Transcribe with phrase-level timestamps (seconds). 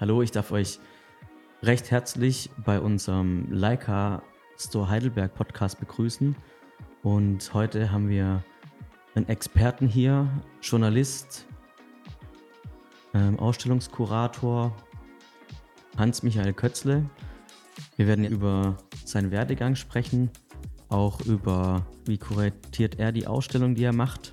[0.00, 0.78] Hallo, ich darf euch
[1.62, 4.22] recht herzlich bei unserem Leica
[4.56, 6.34] Store Heidelberg Podcast begrüßen.
[7.02, 8.42] Und heute haben wir
[9.14, 10.26] einen Experten hier,
[10.62, 11.46] Journalist,
[13.12, 14.74] ähm, Ausstellungskurator
[15.98, 17.04] Hans-Michael Kötzle.
[17.96, 20.30] Wir werden über seinen Werdegang sprechen,
[20.88, 24.32] auch über wie kuratiert er die Ausstellung, die er macht.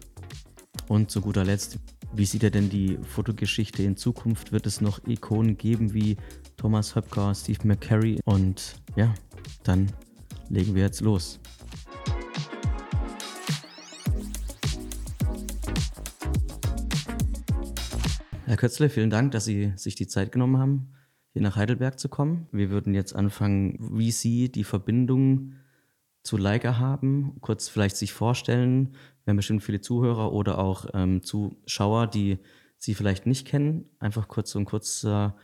[0.87, 1.77] Und zu guter Letzt,
[2.17, 4.51] wie sieht er denn die Fotogeschichte in Zukunft?
[4.51, 6.17] Wird es noch Ikonen geben wie
[6.55, 8.19] Thomas Höpker, Steve McCarry?
[8.25, 9.13] Und ja,
[9.63, 9.91] dann
[10.49, 11.39] legen wir jetzt los.
[18.45, 20.93] Herr Kötzle, vielen Dank, dass Sie sich die Zeit genommen haben,
[21.33, 22.47] hier nach Heidelberg zu kommen.
[22.51, 25.53] Wir würden jetzt anfangen, wie Sie die Verbindung
[26.27, 28.93] zu Leica haben, kurz vielleicht sich vorstellen.
[29.23, 32.37] Wir haben bestimmt viele Zuhörer oder auch ähm, Zuschauer, die
[32.77, 33.85] Sie vielleicht nicht kennen.
[33.99, 35.35] Einfach kurz so ein kurzer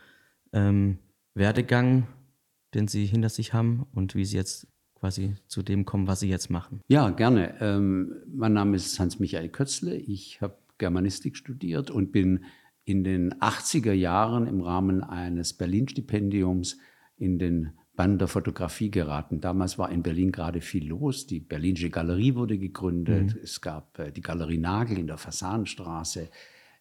[0.52, 0.98] ähm,
[1.34, 2.06] Werdegang,
[2.74, 6.28] den Sie hinter sich haben und wie Sie jetzt quasi zu dem kommen, was Sie
[6.28, 6.80] jetzt machen.
[6.88, 7.54] Ja, gerne.
[7.60, 9.96] Ähm, mein Name ist Hans-Michael Kötzle.
[9.96, 12.44] Ich habe Germanistik studiert und bin
[12.84, 16.76] in den 80er Jahren im Rahmen eines Berlin-Stipendiums
[17.16, 19.40] in den Bann der Fotografie geraten.
[19.40, 21.26] Damals war in Berlin gerade viel los.
[21.26, 23.34] Die Berlinische Galerie wurde gegründet.
[23.34, 23.40] Mhm.
[23.42, 26.28] Es gab äh, die Galerie Nagel in der Fasanenstraße.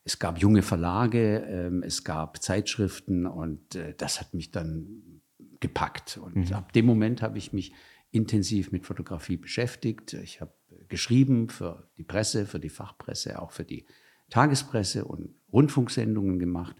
[0.05, 5.21] Es gab junge Verlage, ähm, es gab Zeitschriften und äh, das hat mich dann
[5.59, 6.17] gepackt.
[6.17, 6.53] Und mhm.
[6.53, 7.73] ab dem Moment habe ich mich
[8.11, 10.13] intensiv mit Fotografie beschäftigt.
[10.13, 10.53] Ich habe
[10.87, 13.85] geschrieben für die Presse, für die Fachpresse, auch für die
[14.29, 16.75] Tagespresse und Rundfunksendungen gemacht.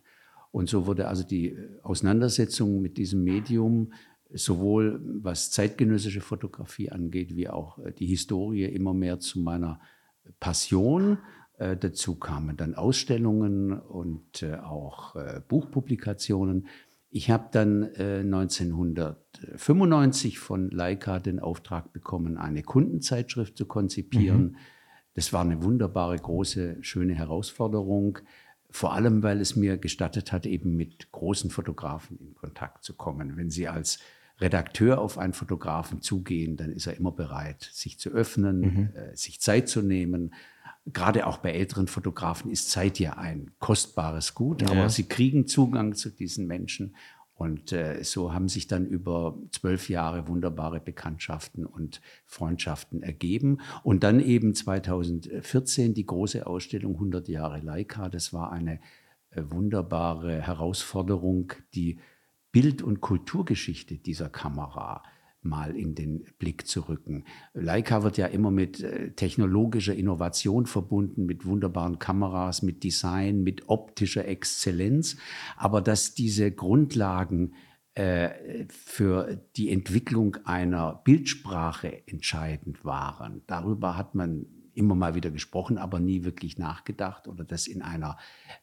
[0.51, 3.93] Und so wurde also die äh, Auseinandersetzung mit diesem Medium,
[4.33, 9.79] sowohl was zeitgenössische Fotografie angeht, wie auch äh, die Historie immer mehr zu meiner
[10.39, 11.17] Passion.
[11.57, 15.15] Äh, dazu kamen dann Ausstellungen und auch
[15.47, 16.67] Buchpublikationen.
[17.15, 24.43] Ich habe dann 1995 von Leica den Auftrag bekommen, eine Kundenzeitschrift zu konzipieren.
[24.43, 24.55] Mhm.
[25.13, 28.17] Das war eine wunderbare, große, schöne Herausforderung.
[28.69, 33.37] Vor allem, weil es mir gestattet hat, eben mit großen Fotografen in Kontakt zu kommen.
[33.37, 33.99] Wenn Sie als
[34.43, 38.89] Redakteur auf einen Fotografen zugehen, dann ist er immer bereit, sich zu öffnen, mhm.
[38.95, 40.33] äh, sich Zeit zu nehmen.
[40.85, 45.95] Gerade auch bei älteren Fotografen ist Zeit ja ein kostbares Gut, aber sie kriegen Zugang
[45.95, 46.93] zu diesen Menschen
[47.35, 53.59] und äh, so haben sich dann über zwölf Jahre wunderbare Bekanntschaften und Freundschaften ergeben.
[53.83, 58.09] Und dann eben 2014 die große Ausstellung 100 Jahre Leica.
[58.09, 58.79] Das war eine
[59.31, 61.99] äh, wunderbare Herausforderung, die
[62.53, 65.03] Bild- und Kulturgeschichte dieser Kamera
[65.41, 67.25] mal in den Blick zu rücken.
[67.53, 73.67] Leica wird ja immer mit äh, technologischer Innovation verbunden, mit wunderbaren Kameras, mit Design, mit
[73.67, 75.17] optischer Exzellenz.
[75.57, 77.55] Aber dass diese Grundlagen
[77.95, 85.77] äh, für die Entwicklung einer Bildsprache entscheidend waren, darüber hat man immer mal wieder gesprochen,
[85.77, 88.17] aber nie wirklich nachgedacht oder das in einer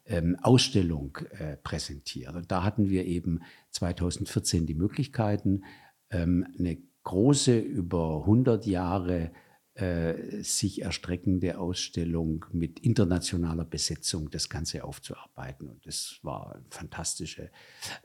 [0.07, 2.35] ähm, Ausstellung äh, präsentiert.
[2.35, 3.41] Und da hatten wir eben
[3.71, 5.65] 2014 die Möglichkeiten,
[6.11, 9.31] ähm, eine große, über 100 Jahre
[9.75, 15.69] äh, sich erstreckende Ausstellung mit internationaler Besetzung das Ganze aufzuarbeiten.
[15.69, 17.51] Und das war eine fantastische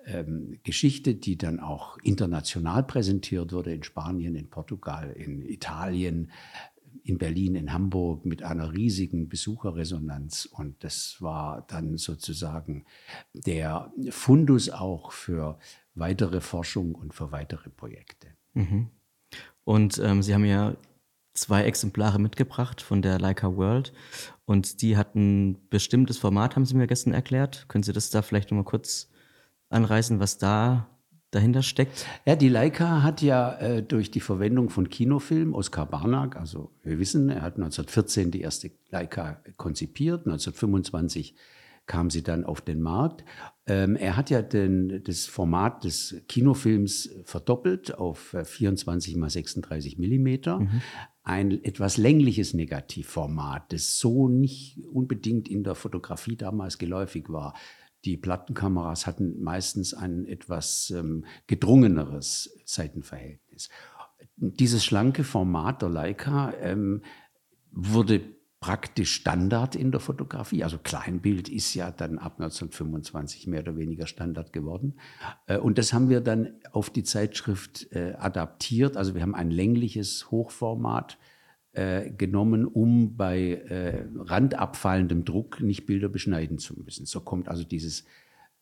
[0.05, 6.31] ähm, Geschichte, die dann auch international präsentiert wurde in Spanien, in Portugal, in Italien,
[7.05, 10.45] in Berlin, in Hamburg mit einer riesigen Besucherresonanz.
[10.45, 12.85] Und das war dann sozusagen
[13.33, 15.59] der Fundus auch für
[15.93, 18.29] weitere Forschung und für weitere Projekte.
[18.53, 18.89] Mhm.
[19.63, 20.75] Und ähm, Sie haben ja
[21.35, 23.93] zwei Exemplare mitgebracht von der Leica World
[24.45, 27.65] und die hatten ein bestimmtes Format, haben Sie mir gestern erklärt.
[27.67, 29.11] Können Sie das da vielleicht nochmal kurz
[29.69, 30.89] anreißen, was da
[31.35, 32.05] dahinter steckt?
[32.25, 36.97] Ja, die Leica hat ja äh, durch die Verwendung von Kinofilm, Oskar Barnack, also wir
[36.99, 41.35] wissen, er hat 1914 die erste Leica konzipiert, 1925
[41.85, 43.23] kam sie dann auf den Markt.
[43.67, 50.59] Ähm, er hat ja den, das Format des Kinofilms verdoppelt auf 24 mal 36 Millimeter.
[50.59, 50.81] Mhm.
[51.23, 57.53] Ein etwas längliches Negativformat, das so nicht unbedingt in der Fotografie damals geläufig war.
[58.05, 63.69] Die Plattenkameras hatten meistens ein etwas ähm, gedrungeneres Seitenverhältnis.
[64.37, 67.01] Dieses schlanke Format der Leica ähm,
[67.71, 68.21] wurde
[68.59, 70.63] praktisch Standard in der Fotografie.
[70.63, 74.99] Also Kleinbild ist ja dann ab 1925 mehr oder weniger Standard geworden.
[75.45, 78.97] Äh, und das haben wir dann auf die Zeitschrift äh, adaptiert.
[78.97, 81.17] Also wir haben ein längliches Hochformat
[81.75, 87.05] äh, genommen, um bei randabfallendem Druck nicht Bilder beschneiden zu müssen.
[87.05, 88.05] So kommt also dieses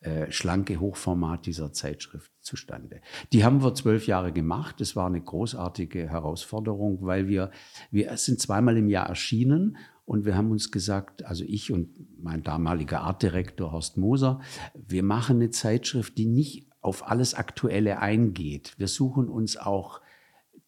[0.03, 2.99] äh, schlanke Hochformat dieser Zeitschrift zustande.
[3.31, 4.81] Die haben wir zwölf Jahre gemacht.
[4.81, 7.51] Das war eine großartige Herausforderung, weil wir,
[7.89, 11.87] wir sind zweimal im Jahr erschienen und wir haben uns gesagt, also ich und
[12.21, 14.41] mein damaliger Artdirektor Horst Moser,
[14.75, 18.73] wir machen eine Zeitschrift, die nicht auf alles Aktuelle eingeht.
[18.77, 20.01] Wir suchen uns auch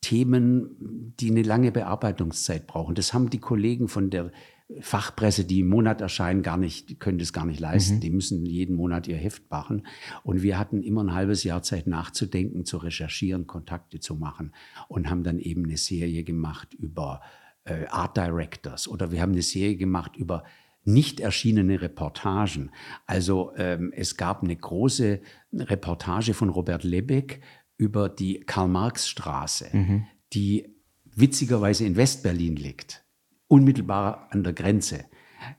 [0.06, 2.94] Themen, die eine lange Bearbeitungszeit brauchen.
[2.94, 4.32] Das haben die Kollegen von der
[4.80, 7.96] Fachpresse, die im Monat erscheinen, gar nicht, können das gar nicht leisten.
[7.96, 8.00] Mhm.
[8.02, 9.88] Die müssen jeden Monat ihr Heft machen.
[10.22, 14.54] Und wir hatten immer ein halbes Jahr Zeit nachzudenken, zu recherchieren, Kontakte zu machen
[14.88, 17.22] und haben dann eben eine Serie gemacht über
[17.64, 20.44] äh, Art Directors oder wir haben eine Serie gemacht über
[20.84, 22.70] nicht erschienene Reportagen.
[23.08, 25.20] Also ähm, es gab eine große
[25.52, 27.42] Reportage von Robert Lebeck
[27.78, 30.06] über die Karl-Marx-Straße, mhm.
[30.34, 30.76] die
[31.16, 33.06] witzigerweise in Westberlin liegt
[33.48, 35.06] unmittelbar an der Grenze.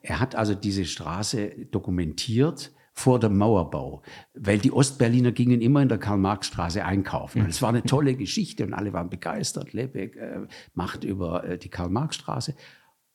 [0.02, 4.02] Er hat also diese Straße dokumentiert vor dem Mauerbau,
[4.34, 7.42] weil die Ostberliner gingen immer in der Karl-Marx-Straße einkaufen.
[7.42, 9.72] Und es war eine tolle Geschichte und alle waren begeistert.
[9.74, 12.54] Lebeck äh, macht über äh, die Karl-Marx-Straße.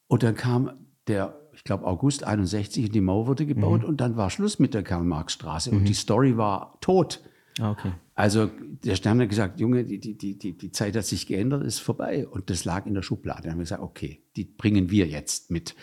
[0.07, 0.71] Und dann kam
[1.07, 3.89] der, ich glaube, August 61 und die Mauer wurde gebaut mhm.
[3.89, 5.77] und dann war Schluss mit der Karl-Marx-Straße mhm.
[5.77, 7.21] und die Story war tot.
[7.59, 7.91] Ah, okay.
[8.21, 8.51] Also
[8.83, 12.27] der Stern hat gesagt, Junge, die, die, die, die Zeit hat sich geändert, ist vorbei.
[12.27, 13.41] Und das lag in der Schublade.
[13.41, 15.75] Dann haben wir gesagt, okay, die bringen wir jetzt mit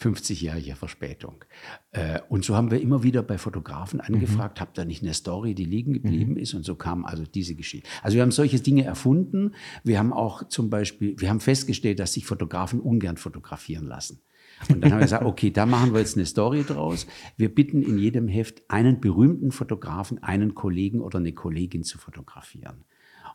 [0.00, 1.44] 50-jähriger Verspätung.
[1.90, 4.14] Äh, und so haben wir immer wieder bei Fotografen mhm.
[4.14, 4.60] angefragt, mhm.
[4.60, 6.38] habt ihr nicht eine Story, die liegen geblieben mhm.
[6.38, 6.54] ist?
[6.54, 7.88] Und so kam also diese Geschichte.
[8.00, 9.56] Also wir haben solche Dinge erfunden.
[9.82, 14.20] Wir haben auch zum Beispiel, wir haben festgestellt, dass sich Fotografen ungern fotografieren lassen.
[14.68, 17.06] Und dann haben wir gesagt, okay, da machen wir jetzt eine Story draus.
[17.36, 22.84] Wir bitten in jedem Heft einen berühmten Fotografen, einen Kollegen oder eine Kollegin zu fotografieren.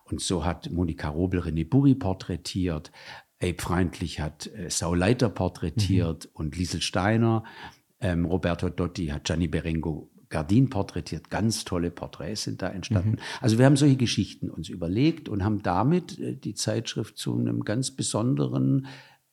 [0.06, 2.92] Und so hat Monika Robel René Burri porträtiert,
[3.42, 6.32] Abe Freundlich hat äh, Saul Leiter porträtiert mhm.
[6.34, 7.44] und Liesel Steiner.
[8.00, 11.30] Ähm, Roberto Dotti hat Gianni Berengo Gardin porträtiert.
[11.30, 13.12] Ganz tolle Porträts sind da entstanden.
[13.12, 13.20] Mhm.
[13.40, 17.64] Also wir haben solche Geschichten uns überlegt und haben damit äh, die Zeitschrift zu einem
[17.64, 18.88] ganz besonderen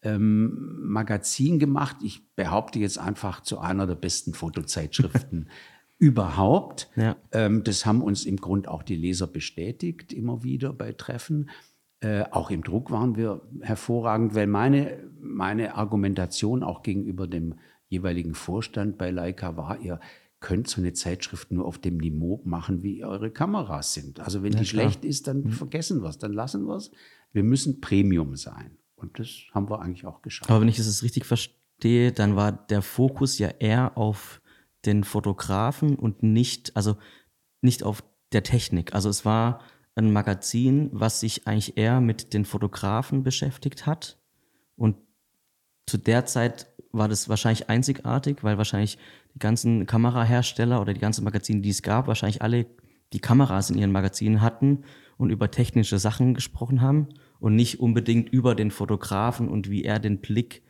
[0.05, 1.97] ähm, Magazin gemacht.
[2.03, 5.49] Ich behaupte jetzt einfach zu einer der besten Fotozeitschriften
[5.99, 6.91] überhaupt.
[6.97, 7.17] Ja.
[7.33, 11.51] Ähm, das haben uns im Grund auch die Leser bestätigt, immer wieder bei Treffen.
[12.01, 17.55] Äh, auch im Druck waren wir hervorragend, weil meine, meine Argumentation auch gegenüber dem
[17.89, 20.01] jeweiligen Vorstand bei Leica war, ihr
[20.41, 24.21] könnt so eine Zeitschrift nur auf dem Niveau machen, wie eure Kameras sind.
[24.21, 24.85] Also wenn ja, die klar.
[24.85, 25.51] schlecht ist, dann mhm.
[25.51, 26.91] vergessen wir es, dann lassen wir es.
[27.33, 28.77] Wir müssen Premium sein.
[29.05, 30.51] Und das haben wir eigentlich auch geschafft.
[30.51, 34.41] Aber wenn ich das richtig verstehe, dann war der Fokus ja eher auf
[34.87, 36.97] den Fotografen und nicht, also
[37.61, 38.03] nicht auf
[38.33, 38.95] der Technik.
[38.95, 39.61] Also es war
[39.95, 44.19] ein Magazin, was sich eigentlich eher mit den Fotografen beschäftigt hat.
[44.75, 44.97] Und
[45.87, 48.97] zu der Zeit war das wahrscheinlich einzigartig, weil wahrscheinlich
[49.35, 52.65] die ganzen Kamerahersteller oder die ganzen Magazine, die es gab, wahrscheinlich alle
[53.13, 54.85] die Kameras in ihren Magazinen hatten
[55.19, 57.11] und über technische Sachen gesprochen haben
[57.41, 60.63] und nicht unbedingt über den Fotografen und wie er den Blick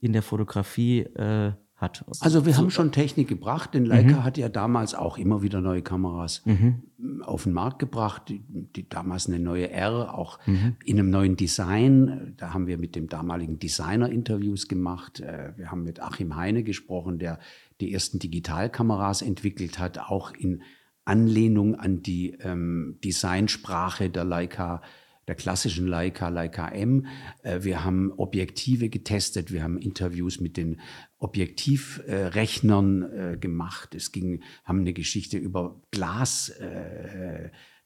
[0.00, 1.52] in der Fotografie äh,
[1.82, 2.04] hat.
[2.20, 4.24] Also wir haben schon Technik gebracht, denn Leica mhm.
[4.24, 6.82] hat ja damals auch immer wieder neue Kameras mhm.
[7.22, 8.22] auf den Markt gebracht.
[8.28, 10.76] Die, die, damals eine neue R, auch mhm.
[10.84, 12.34] in einem neuen Design.
[12.38, 15.20] Da haben wir mit dem damaligen Designer Interviews gemacht.
[15.20, 17.38] Äh, wir haben mit Achim Heine gesprochen, der
[17.80, 20.62] die ersten Digitalkameras entwickelt hat, auch in
[21.04, 24.82] Anlehnung an die ähm, Designsprache der Leica
[25.28, 27.06] der klassischen Leica, Leica M.
[27.42, 30.80] Äh, wir haben Objektive getestet, wir haben Interviews mit den
[31.18, 33.94] Objektivrechnern äh, gemacht.
[33.94, 36.52] Es ging, haben eine Geschichte über Glas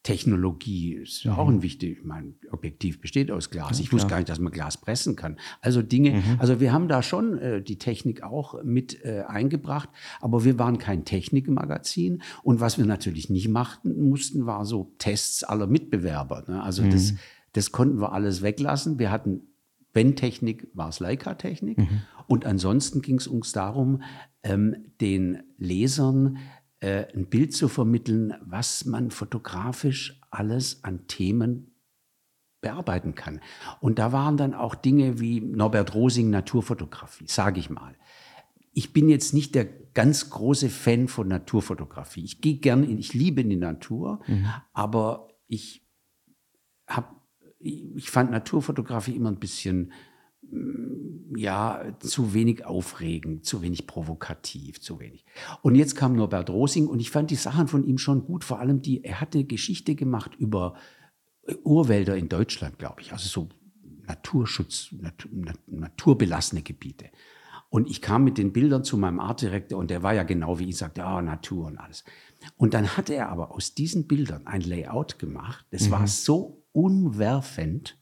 [0.06, 1.32] Technologie ist mhm.
[1.32, 2.04] auch ein wichtig.
[2.04, 3.80] Mein Objektiv besteht aus Glas.
[3.80, 5.36] ich wusste gar nicht, dass man Glas pressen kann.
[5.60, 6.36] Also Dinge, mhm.
[6.38, 9.88] also wir haben da schon äh, die Technik auch mit äh, eingebracht,
[10.20, 12.22] aber wir waren kein Technikmagazin.
[12.44, 16.44] Und was wir natürlich nicht machten mussten, war so Tests aller Mitbewerber.
[16.46, 16.62] Ne?
[16.62, 16.90] Also mhm.
[16.90, 17.14] das,
[17.52, 19.00] das konnten wir alles weglassen.
[19.00, 19.40] Wir hatten,
[19.92, 21.78] wenn Technik, war es Leica-Technik.
[21.78, 22.02] Mhm.
[22.28, 24.02] Und ansonsten ging es uns darum,
[24.44, 26.38] ähm, den Lesern
[26.86, 31.74] äh, ein Bild zu vermitteln, was man fotografisch alles an Themen
[32.60, 33.40] bearbeiten kann.
[33.80, 37.96] Und da waren dann auch Dinge wie Norbert Rosing Naturfotografie, sage ich mal.
[38.72, 42.22] Ich bin jetzt nicht der ganz große Fan von Naturfotografie.
[42.22, 44.46] Ich gehe gerne, in, ich liebe die Natur, mhm.
[44.72, 45.84] aber ich
[46.86, 47.16] habe,
[47.58, 49.90] ich fand Naturfotografie immer ein bisschen
[51.34, 55.24] ja, zu wenig aufregend, zu wenig provokativ, zu wenig.
[55.62, 58.60] Und jetzt kam Norbert Rosing und ich fand die Sachen von ihm schon gut, vor
[58.60, 60.74] allem die, er hatte Geschichte gemacht über
[61.64, 63.48] Urwälder in Deutschland, glaube ich, also so
[64.06, 65.30] Naturschutz, Natur,
[65.66, 67.06] naturbelassene Gebiete.
[67.68, 70.68] Und ich kam mit den Bildern zu meinem Artdirektor und der war ja genau wie
[70.68, 72.04] ich, sagte, ja, Natur und alles.
[72.56, 75.66] Und dann hat er aber aus diesen Bildern ein Layout gemacht.
[75.70, 75.90] Das mhm.
[75.90, 77.98] war so umwerfend.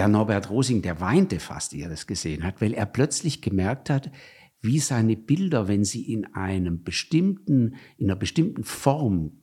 [0.00, 3.90] Der Norbert Rosing, der weinte fast, wie er das gesehen hat, weil er plötzlich gemerkt
[3.90, 4.10] hat,
[4.62, 9.40] wie seine Bilder, wenn sie in einem bestimmten, in einer bestimmten Form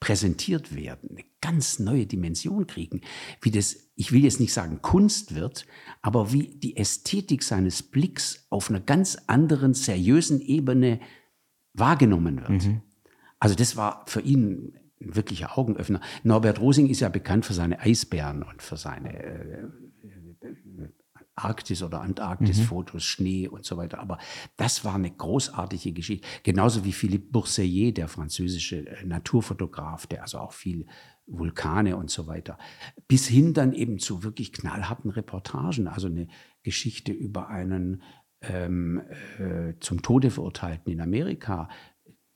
[0.00, 3.00] präsentiert werden, eine ganz neue Dimension kriegen,
[3.40, 5.64] wie das, ich will jetzt nicht sagen Kunst wird,
[6.02, 11.00] aber wie die Ästhetik seines Blicks auf einer ganz anderen, seriösen Ebene
[11.72, 12.66] wahrgenommen wird.
[12.66, 12.82] Mhm.
[13.38, 16.02] Also das war für ihn ein wirklicher Augenöffner.
[16.24, 19.64] Norbert Rosing ist ja bekannt für seine Eisbären und für seine äh,
[21.36, 23.00] Arktis- oder Antarktis-Fotos, mhm.
[23.00, 23.98] Schnee und so weiter.
[23.98, 24.18] Aber
[24.56, 26.26] das war eine großartige Geschichte.
[26.42, 30.86] Genauso wie Philippe Bourseillet, der französische äh, Naturfotograf, der also auch viel
[31.26, 32.58] Vulkane und so weiter.
[33.08, 35.88] Bis hin dann eben zu wirklich knallharten Reportagen.
[35.88, 36.28] Also eine
[36.62, 38.02] Geschichte über einen
[38.42, 39.02] ähm,
[39.38, 41.68] äh, zum Tode verurteilten in Amerika,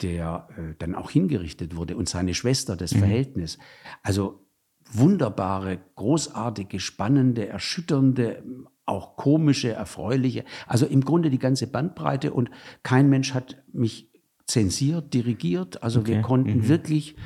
[0.00, 3.00] der äh, dann auch hingerichtet wurde und seine Schwester, das mhm.
[3.00, 3.58] Verhältnis.
[4.02, 4.47] Also
[4.92, 8.42] wunderbare, großartige, spannende, erschütternde,
[8.86, 12.50] auch komische, erfreuliche, also im Grunde die ganze Bandbreite und
[12.82, 14.10] kein Mensch hat mich
[14.46, 15.82] zensiert, dirigiert.
[15.82, 16.14] Also okay.
[16.14, 16.68] wir konnten mhm.
[16.68, 17.16] wirklich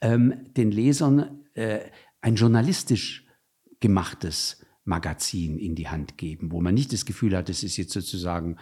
[0.00, 1.80] ähm, den Lesern äh,
[2.20, 3.26] ein journalistisch
[3.80, 7.92] gemachtes Magazin in die Hand geben, wo man nicht das Gefühl hat, es ist jetzt
[7.92, 8.56] sozusagen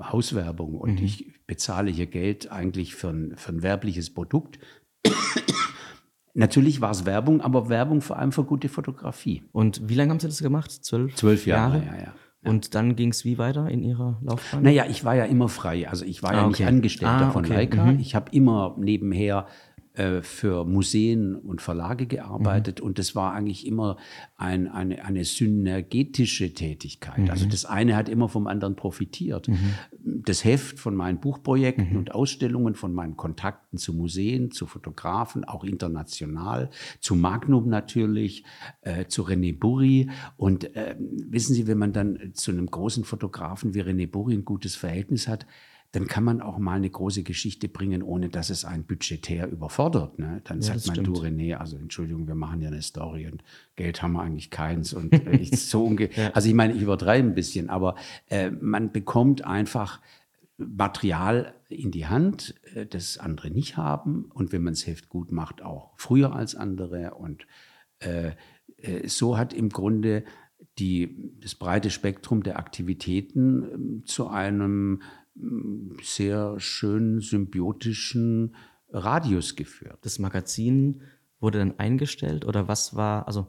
[0.00, 1.04] Hauswerbung und mhm.
[1.04, 4.58] ich bezahle hier Geld eigentlich für ein, für ein werbliches Produkt.
[6.34, 9.44] Natürlich war es Werbung, aber Werbung vor allem für gute Fotografie.
[9.52, 10.70] Und wie lange haben Sie das gemacht?
[10.70, 11.86] Zwölf, Zwölf Jahre, Jahre?
[11.86, 12.14] ja, ja.
[12.44, 14.62] Und dann ging es wie weiter in Ihrer Laufbahn?
[14.62, 15.88] Naja, ich war ja immer frei.
[15.88, 17.54] Also ich war ah, ja nicht Angestellter ah, von okay.
[17.54, 17.84] Leica.
[17.86, 18.00] Mhm.
[18.00, 19.46] Ich habe immer nebenher
[19.94, 22.86] äh, für Museen und Verlage gearbeitet mhm.
[22.86, 23.96] und das war eigentlich immer
[24.36, 27.18] ein, eine, eine synergetische Tätigkeit.
[27.18, 27.30] Mhm.
[27.30, 29.46] Also das eine hat immer vom anderen profitiert.
[29.46, 29.74] Mhm.
[30.02, 31.96] Das Heft von meinen Buchprojekten mhm.
[31.96, 38.44] und Ausstellungen, von meinen Kontakten zu Museen, zu Fotografen, auch international, zu Magnum natürlich,
[38.80, 40.10] äh, zu René Burri.
[40.36, 44.44] Und äh, wissen Sie, wenn man dann zu einem großen Fotografen wie René Burri ein
[44.44, 45.46] gutes Verhältnis hat,
[45.94, 50.18] dann kann man auch mal eine große Geschichte bringen, ohne dass es einen budgetär überfordert.
[50.18, 50.40] Ne?
[50.42, 51.06] Dann ja, sagt man, stimmt.
[51.06, 53.44] du René, also Entschuldigung, wir machen ja eine Story und
[53.76, 56.30] Geld haben wir eigentlich keins und ich so unge ja.
[56.32, 57.94] Also ich meine, ich übertreibe ein bisschen, aber
[58.28, 60.00] äh, man bekommt einfach
[60.56, 65.30] Material in die Hand, äh, das andere nicht haben und wenn man es Heft gut
[65.30, 67.46] macht, auch früher als andere und
[68.00, 68.32] äh,
[68.78, 70.24] äh so hat im Grunde
[70.78, 75.02] die, das breite Spektrum der Aktivitäten ähm, zu einem
[76.02, 78.54] sehr schönen symbiotischen
[78.90, 79.98] Radius geführt.
[80.02, 81.02] Das Magazin
[81.40, 83.46] wurde dann eingestellt oder was war, also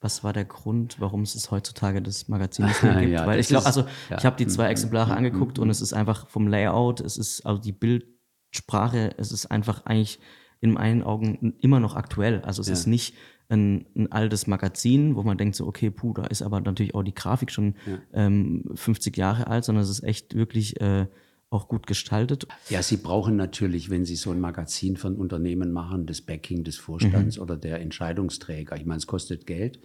[0.00, 3.12] was war der Grund, warum es heutzutage das Magazin nicht mehr gibt?
[3.12, 4.18] ja, Weil ich glaube, also ja.
[4.18, 5.18] ich habe die zwei Exemplare mhm.
[5.18, 9.86] angeguckt und es ist einfach vom Layout, es ist also die Bildsprache, es ist einfach
[9.86, 10.20] eigentlich
[10.60, 12.42] in meinen Augen immer noch aktuell.
[12.42, 12.74] Also es ja.
[12.74, 13.14] ist nicht
[13.48, 17.02] ein, ein, altes Magazin, wo man denkt so, okay, puh, da ist aber natürlich auch
[17.02, 17.98] die Grafik schon ja.
[18.12, 21.06] ähm, 50 Jahre alt, sondern es ist echt wirklich äh,
[21.50, 22.46] auch gut gestaltet.
[22.68, 26.76] Ja, Sie brauchen natürlich, wenn Sie so ein Magazin von Unternehmen machen, das Backing des
[26.76, 27.42] Vorstands mhm.
[27.42, 28.76] oder der Entscheidungsträger.
[28.76, 29.80] Ich meine, es kostet Geld.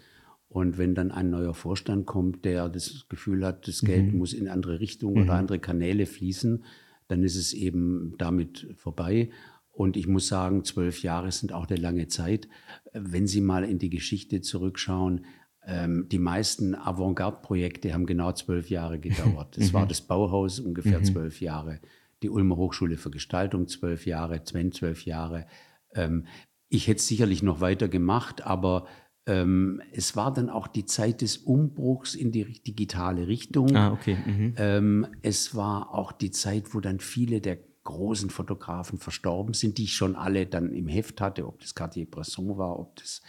[0.48, 4.18] Und wenn dann ein neuer Vorstand kommt, der das Gefühl hat, das Geld mhm.
[4.18, 5.24] muss in andere Richtungen mhm.
[5.24, 6.64] oder andere Kanäle fließen,
[7.08, 9.30] dann ist es eben damit vorbei.
[9.80, 12.50] Und ich muss sagen, zwölf Jahre sind auch eine lange Zeit.
[12.92, 15.24] Wenn Sie mal in die Geschichte zurückschauen,
[15.66, 19.58] ähm, die meisten Avantgarde-Projekte haben genau zwölf Jahre gedauert.
[19.58, 19.88] Es war mhm.
[19.88, 21.06] das Bauhaus ungefähr mhm.
[21.06, 21.80] zwölf Jahre,
[22.24, 25.48] die Ulmer Hochschule für Gestaltung zwölf Jahre, Sven zwölf Jahre.
[25.96, 26.26] Ähm,
[26.68, 28.86] ich hätte es sicherlich noch weiter gemacht, aber
[29.28, 33.74] ähm, es war dann auch die Zeit des Umbruchs in die digitale Richtung.
[33.78, 34.18] Ah, okay.
[34.26, 35.08] Mhm.
[35.22, 39.96] Es war auch die Zeit, wo dann viele der großen Fotografen verstorben sind, die ich
[39.96, 43.22] schon alle dann im Heft hatte, ob das Cartier-Bresson war, ob das,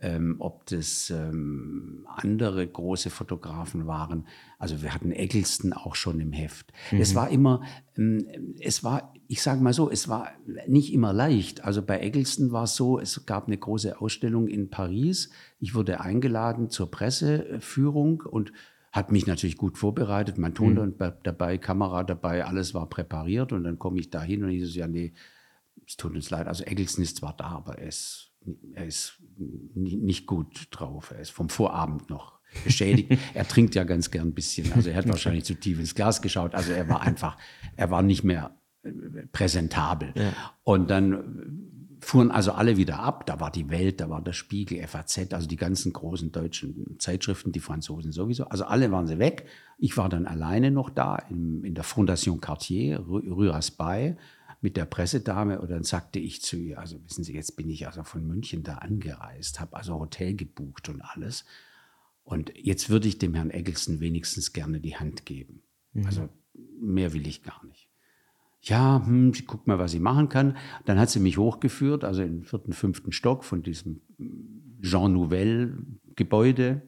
[0.00, 4.26] ähm, ob das ähm, andere große Fotografen waren.
[4.58, 6.72] Also wir hatten Eggleston auch schon im Heft.
[6.90, 7.00] Mhm.
[7.00, 7.62] Es war immer,
[7.96, 8.26] ähm,
[8.58, 10.28] es war, ich sage mal so, es war
[10.66, 11.64] nicht immer leicht.
[11.64, 15.30] Also bei Eggleston war es so, es gab eine große Ausstellung in Paris.
[15.60, 18.52] Ich wurde eingeladen zur Presseführung und
[18.92, 21.14] hat mich natürlich gut vorbereitet, mein Ton mhm.
[21.22, 24.78] dabei, Kamera dabei, alles war präpariert und dann komme ich da hin und ich so,
[24.78, 25.12] ja, nee,
[25.86, 26.46] es tut uns leid.
[26.46, 28.32] Also Eggleston ist zwar da, aber er ist,
[28.74, 29.20] er ist
[29.74, 31.12] nicht gut drauf.
[31.12, 33.18] Er ist vom Vorabend noch beschädigt.
[33.34, 34.72] er trinkt ja ganz gern ein bisschen.
[34.72, 36.54] Also er hat wahrscheinlich zu tief ins Glas geschaut.
[36.54, 37.36] Also er war einfach,
[37.76, 38.90] er war nicht mehr äh,
[39.32, 40.12] präsentabel.
[40.16, 40.32] Ja.
[40.62, 41.69] Und dann
[42.00, 43.26] fuhren also alle wieder ab.
[43.26, 47.52] Da war die Welt, da war der Spiegel, FAZ, also die ganzen großen deutschen Zeitschriften,
[47.52, 48.44] die Franzosen sowieso.
[48.44, 49.46] Also alle waren sie weg.
[49.78, 54.16] Ich war dann alleine noch da in, in der Fondation Cartier, Rue Raspail,
[54.60, 57.86] mit der Pressedame und dann sagte ich zu ihr, also wissen Sie, jetzt bin ich
[57.86, 61.44] also von München da angereist, habe also Hotel gebucht und alles.
[62.24, 65.62] Und jetzt würde ich dem Herrn Eggleston wenigstens gerne die Hand geben.
[65.92, 66.06] Mhm.
[66.06, 66.28] Also
[66.78, 67.89] mehr will ich gar nicht.
[68.62, 70.56] Ja, hm, sie guckt mal, was sie machen kann.
[70.84, 74.02] Dann hat sie mich hochgeführt, also im vierten, fünften Stock von diesem
[74.82, 75.78] Jean Nouvel
[76.14, 76.82] Gebäude.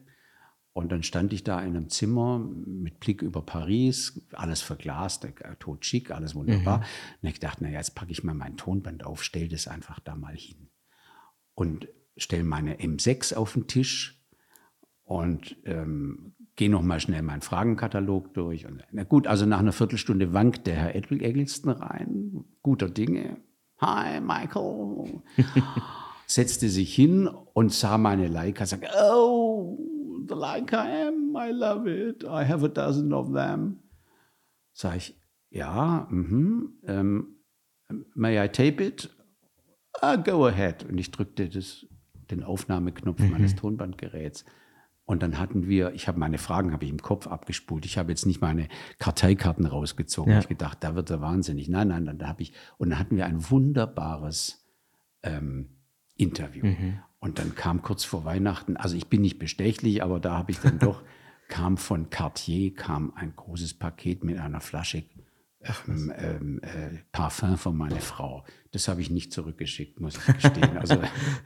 [0.73, 5.27] Und dann stand ich da in einem Zimmer mit Blick über Paris, alles verglast,
[5.59, 6.79] tot schick, alles wunderbar.
[6.79, 6.83] Mhm.
[7.21, 10.15] Und ich dachte, naja, jetzt packe ich mal mein Tonband auf, stell das einfach da
[10.15, 10.69] mal hin.
[11.53, 11.87] Und
[12.17, 14.23] stelle meine M6 auf den Tisch
[15.03, 18.65] und ähm, gehe noch mal schnell meinen Fragenkatalog durch.
[18.65, 23.37] Und, na gut, also nach einer Viertelstunde wankt der Herr Eggleston rein, guter Dinge.
[23.79, 25.21] Hi, Michael.
[26.25, 29.77] Setzte sich hin und sah meine Leica, sagte, oh,
[30.27, 33.79] the Leica M, I love it, I have a dozen of them.
[34.71, 35.19] Sag ich,
[35.49, 37.27] ja, mhm, um,
[38.15, 39.09] may I tape it?
[40.01, 40.85] Uh, go ahead.
[40.85, 41.85] Und ich drückte das,
[42.31, 43.31] den Aufnahmeknopf mhm.
[43.31, 44.45] meines Tonbandgeräts.
[45.05, 47.85] Und dann hatten wir, ich habe meine Fragen habe ich im Kopf abgespult.
[47.85, 48.69] Ich habe jetzt nicht meine
[48.99, 50.31] Karteikarten rausgezogen.
[50.31, 50.39] Ja.
[50.39, 51.67] Ich gedacht, da wird er wahnsinnig.
[51.67, 54.65] Nein, nein, dann habe ich und dann hatten wir ein wunderbares
[55.21, 55.69] ähm,
[56.15, 56.65] Interview.
[56.65, 56.99] Mhm.
[57.19, 60.59] Und dann kam kurz vor Weihnachten, also ich bin nicht bestechlich, aber da habe ich
[60.59, 61.01] dann doch
[61.49, 65.03] kam von Cartier kam ein großes Paket mit einer Flasche
[65.87, 68.43] ähm, ähm, äh, Parfum von meiner Frau.
[68.71, 70.77] Das habe ich nicht zurückgeschickt, muss ich gestehen.
[70.77, 70.97] Also,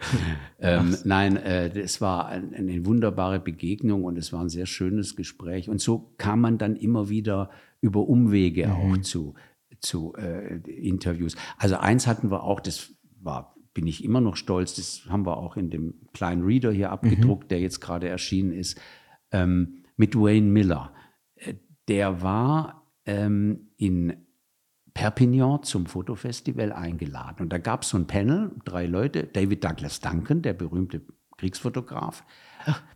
[0.60, 5.16] ähm, nein, äh, es war ein, eine wunderbare Begegnung und es war ein sehr schönes
[5.16, 5.70] Gespräch.
[5.70, 7.50] Und so kam man dann immer wieder
[7.82, 8.74] über Umwege mhm.
[8.74, 9.36] auch zu,
[9.80, 11.36] zu äh, Interviews.
[11.58, 14.74] Also eins hatten wir auch, das war bin ich immer noch stolz.
[14.74, 17.48] Das haben wir auch in dem kleinen Reader hier abgedruckt, mhm.
[17.50, 18.82] der jetzt gerade erschienen ist,
[19.32, 20.96] ähm, mit Wayne Miller.
[21.36, 21.54] Äh,
[21.88, 24.28] der war ähm, in
[24.94, 27.42] Perpignan zum Fotofestival eingeladen.
[27.42, 31.02] Und da gab es so ein Panel, drei Leute, David Douglas Duncan, der berühmte
[31.38, 32.24] Kriegsfotograf,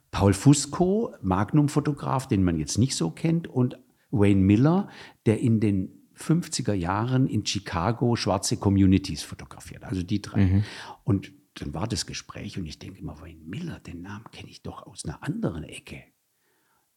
[0.10, 3.78] Paul Fusco, Magnum-Fotograf, den man jetzt nicht so kennt, und
[4.10, 4.90] Wayne Miller,
[5.26, 9.84] der in den 50er Jahren in Chicago schwarze Communities fotografiert.
[9.84, 10.46] Also die drei.
[10.46, 10.64] Mhm.
[11.04, 14.64] Und dann war das Gespräch und ich denke immer, Wayne Miller, den Namen kenne ich
[14.64, 16.04] doch aus einer anderen Ecke.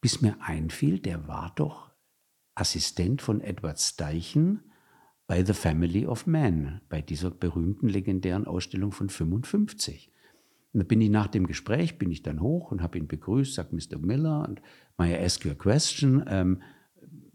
[0.01, 1.91] Bis mir einfiel, der war doch
[2.55, 4.63] Assistent von Edward Steichen
[5.27, 10.11] bei The Family of Man, bei dieser berühmten legendären Ausstellung von 55.
[10.73, 13.53] Und da bin ich nach dem Gespräch, bin ich dann hoch und habe ihn begrüßt,
[13.53, 13.97] sagt Mr.
[13.97, 14.61] Miller, and
[14.97, 16.21] may I ask you a question?
[16.23, 16.61] Um,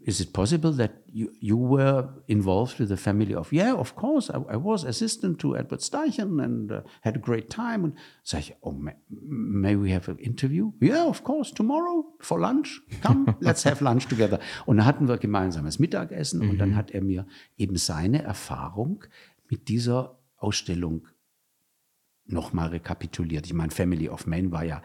[0.03, 4.29] is it possible that you, you were involved with the family of, yeah, of course,
[4.29, 7.83] I, I was assistant to Edward Steichen and uh, had a great time.
[7.83, 10.71] Und sag ich, oh, may, may, we have an interview?
[10.81, 12.81] Yeah, of course, tomorrow for lunch.
[13.01, 14.39] Come, let's have lunch together.
[14.65, 16.49] Und dann hatten wir gemeinsames Mittagessen mhm.
[16.49, 16.75] und dann mhm.
[16.75, 19.03] hat er mir eben seine Erfahrung
[19.49, 21.07] mit dieser Ausstellung
[22.25, 23.45] nochmal rekapituliert.
[23.45, 24.81] Ich meine, Family of Men war ja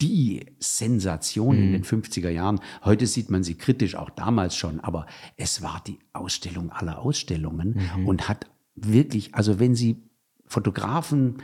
[0.00, 1.62] die Sensation mhm.
[1.62, 2.60] in den 50er Jahren.
[2.84, 7.80] Heute sieht man sie kritisch, auch damals schon, aber es war die Ausstellung aller Ausstellungen
[7.96, 8.06] mhm.
[8.06, 10.02] und hat wirklich, also wenn Sie
[10.46, 11.42] Fotografen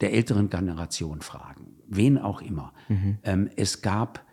[0.00, 3.18] der älteren Generation fragen, wen auch immer, mhm.
[3.22, 4.24] ähm, es gab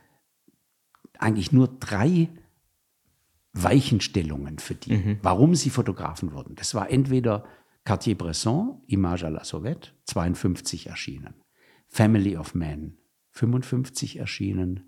[1.18, 2.30] eigentlich nur drei
[3.54, 5.20] Weichenstellungen für die, mhm.
[5.22, 6.56] warum sie Fotografen wurden.
[6.56, 7.46] Das war entweder
[7.86, 11.36] Cartier-Bresson, Image à la Sauvette, 52 erschienen,
[11.88, 12.98] Family of Men,
[13.36, 14.88] 55 erschienen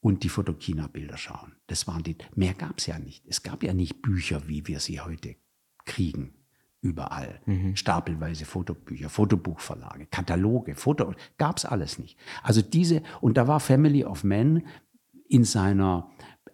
[0.00, 1.52] und die Fotokina-Bilder schauen.
[1.66, 3.24] Das waren die, mehr gab es ja nicht.
[3.26, 5.36] Es gab ja nicht Bücher, wie wir sie heute
[5.84, 6.34] kriegen.
[6.82, 7.42] Überall.
[7.44, 7.76] Mhm.
[7.76, 12.18] Stapelweise Fotobücher, Fotobuchverlage, Kataloge, Foto, gab es alles nicht.
[12.42, 14.66] Also diese, und da war Family of Men
[15.28, 16.10] in seiner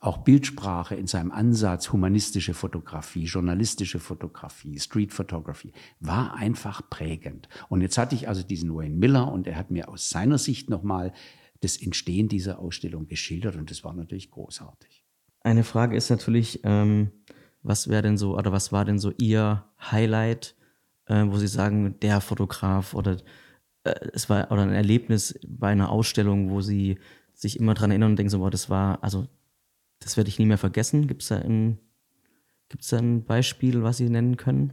[0.07, 7.49] auch Bildsprache in seinem Ansatz, humanistische Fotografie, journalistische Fotografie, Street Photography, war einfach prägend.
[7.69, 10.71] Und jetzt hatte ich also diesen Wayne Miller und er hat mir aus seiner Sicht
[10.71, 11.13] nochmal
[11.61, 15.05] das Entstehen dieser Ausstellung geschildert und das war natürlich großartig.
[15.41, 17.11] Eine Frage ist natürlich, ähm,
[17.63, 20.55] was wäre denn so, oder was war denn so Ihr Highlight,
[21.07, 23.17] äh, wo Sie sagen, der Fotograf oder
[23.85, 26.99] äh, es war oder ein Erlebnis bei einer Ausstellung, wo Sie
[27.33, 29.27] sich immer daran erinnern und denken so, boah, das war, also
[30.01, 31.07] das werde ich nie mehr vergessen.
[31.07, 31.79] Gibt es da, ein,
[32.69, 34.73] da ein Beispiel, was Sie nennen können?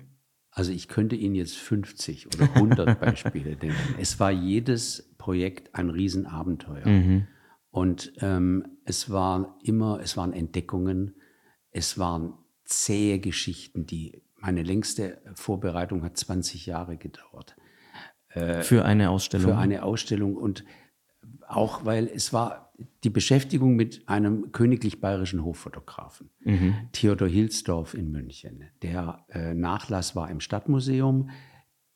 [0.52, 3.76] Also ich könnte Ihnen jetzt 50 oder 100 Beispiele nennen.
[4.00, 6.88] Es war jedes Projekt ein Riesenabenteuer.
[6.88, 7.28] Mhm.
[7.70, 11.16] Und ähm, es war immer, es waren Entdeckungen,
[11.72, 17.56] es waren zähe Geschichten, die meine längste Vorbereitung hat 20 Jahre gedauert.
[18.30, 19.48] Äh, für eine Ausstellung.
[19.48, 20.66] Für eine Ausstellung und
[21.48, 22.73] auch weil es war,
[23.04, 26.76] die Beschäftigung mit einem königlich bayerischen Hoffotografen, mhm.
[26.92, 28.66] Theodor Hilsdorf in München.
[28.82, 31.30] Der äh, Nachlass war im Stadtmuseum.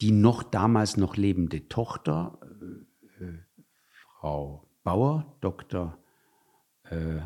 [0.01, 2.39] Die noch damals noch lebende Tochter,
[3.19, 3.33] äh, äh
[4.19, 5.97] Frau Bauer, Dr.
[6.83, 7.19] Äh,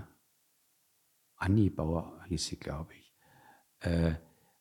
[1.36, 3.14] Annie Bauer hieß sie, glaube ich,
[3.80, 4.14] äh,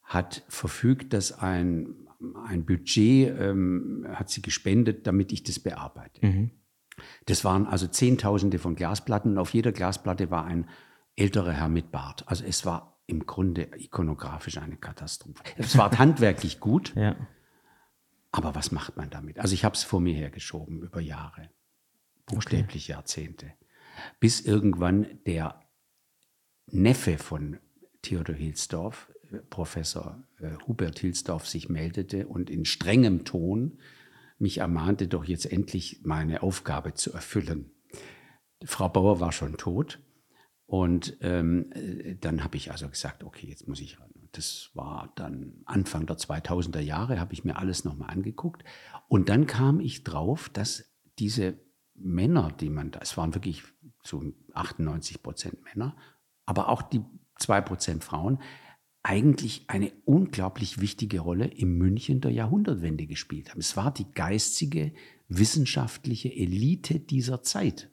[0.03, 2.09] hat verfügt, dass ein,
[2.47, 6.27] ein Budget ähm, hat sie gespendet, damit ich das bearbeite.
[6.27, 6.51] Mhm.
[7.27, 10.69] Das waren also Zehntausende von Glasplatten und auf jeder Glasplatte war ein
[11.17, 12.27] älterer Herr mit Bart.
[12.29, 15.43] Also es war im Grunde ikonografisch eine Katastrophe.
[15.57, 17.17] Es war handwerklich gut, ja.
[18.31, 19.39] aber was macht man damit?
[19.39, 21.51] Also ich habe es vor mir hergeschoben über Jahre,
[22.27, 22.93] buchstäblich okay.
[22.93, 23.53] Jahrzehnte,
[24.21, 25.61] bis irgendwann der
[26.67, 27.59] Neffe von
[28.03, 33.79] Theodor Hilsdorf, äh, Professor äh, Hubert Hilsdorf, sich meldete und in strengem Ton
[34.41, 37.71] mich ermahnte, doch jetzt endlich meine Aufgabe zu erfüllen.
[38.65, 40.01] Frau Bauer war schon tot.
[40.67, 44.11] Und ähm, äh, dann habe ich also gesagt, okay, jetzt muss ich ran.
[44.33, 48.63] Das war dann Anfang der 2000er Jahre, habe ich mir alles nochmal angeguckt.
[49.09, 50.85] Und dann kam ich drauf, dass
[51.19, 51.59] diese
[51.95, 53.65] Männer, die man da, es waren wirklich
[54.05, 54.23] so
[54.55, 55.97] 98 Prozent Männer,
[56.47, 57.03] aber auch die
[57.37, 58.41] zwei Prozent Frauen,
[59.03, 63.61] eigentlich eine unglaublich wichtige Rolle im München der Jahrhundertwende gespielt haben.
[63.61, 64.93] Es war die geistige,
[65.29, 67.89] wissenschaftliche Elite dieser Zeit.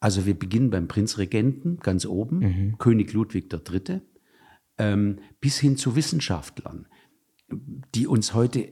[0.00, 2.78] Also wir beginnen beim Prinzregenten ganz oben, mhm.
[2.78, 4.00] König Ludwig III.,
[4.78, 6.86] ähm, bis hin zu Wissenschaftlern,
[7.94, 8.68] die uns heute